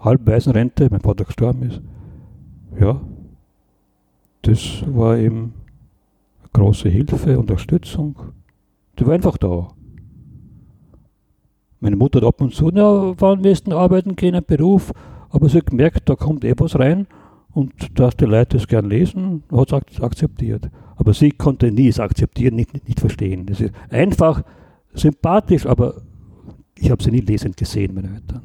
[0.00, 1.82] Halbwaisenrente, mein Vater gestorben ist.
[2.78, 3.00] Ja,
[4.42, 5.54] das war eben
[6.40, 8.18] eine große Hilfe, Unterstützung.
[8.98, 9.68] Die war einfach da.
[11.80, 14.92] Meine Mutter hat ab und zu, wann wirst du arbeiten ein Beruf,
[15.30, 17.06] aber sie hat gemerkt, da kommt eh was rein
[17.52, 20.70] und dass die Leute das gern lesen, hat es akzeptiert.
[20.96, 23.46] Aber sie konnte nie es akzeptieren, nicht, nicht, nicht verstehen.
[23.46, 24.42] Das ist einfach
[24.92, 26.02] sympathisch, aber
[26.76, 28.42] ich habe sie nie lesend gesehen, meine Eltern.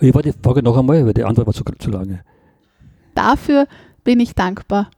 [0.00, 2.24] Ich war die Frage noch einmal, weil die Antwort war zu, zu lange.
[3.14, 3.66] Dafür
[4.04, 4.90] bin ich dankbar.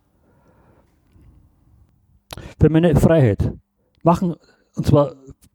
[2.61, 3.53] Für meine Freiheit.
[4.03, 4.35] Machen,
[4.75, 5.15] und zwar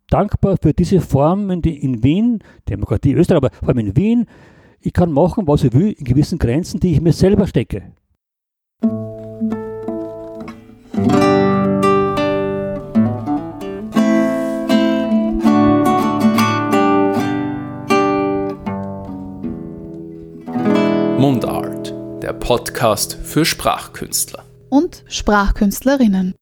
[0.10, 2.40] dankbar für diese Form in, die, in Wien,
[2.70, 4.28] Demokratie Österreich, aber vor allem in Wien,
[4.80, 7.92] ich kann machen, was ich will, in gewissen Grenzen, die ich mir selber stecke.
[21.20, 24.46] Mundart, der Podcast für Sprachkünstler.
[24.70, 26.36] Und Sprachkünstlerinnen.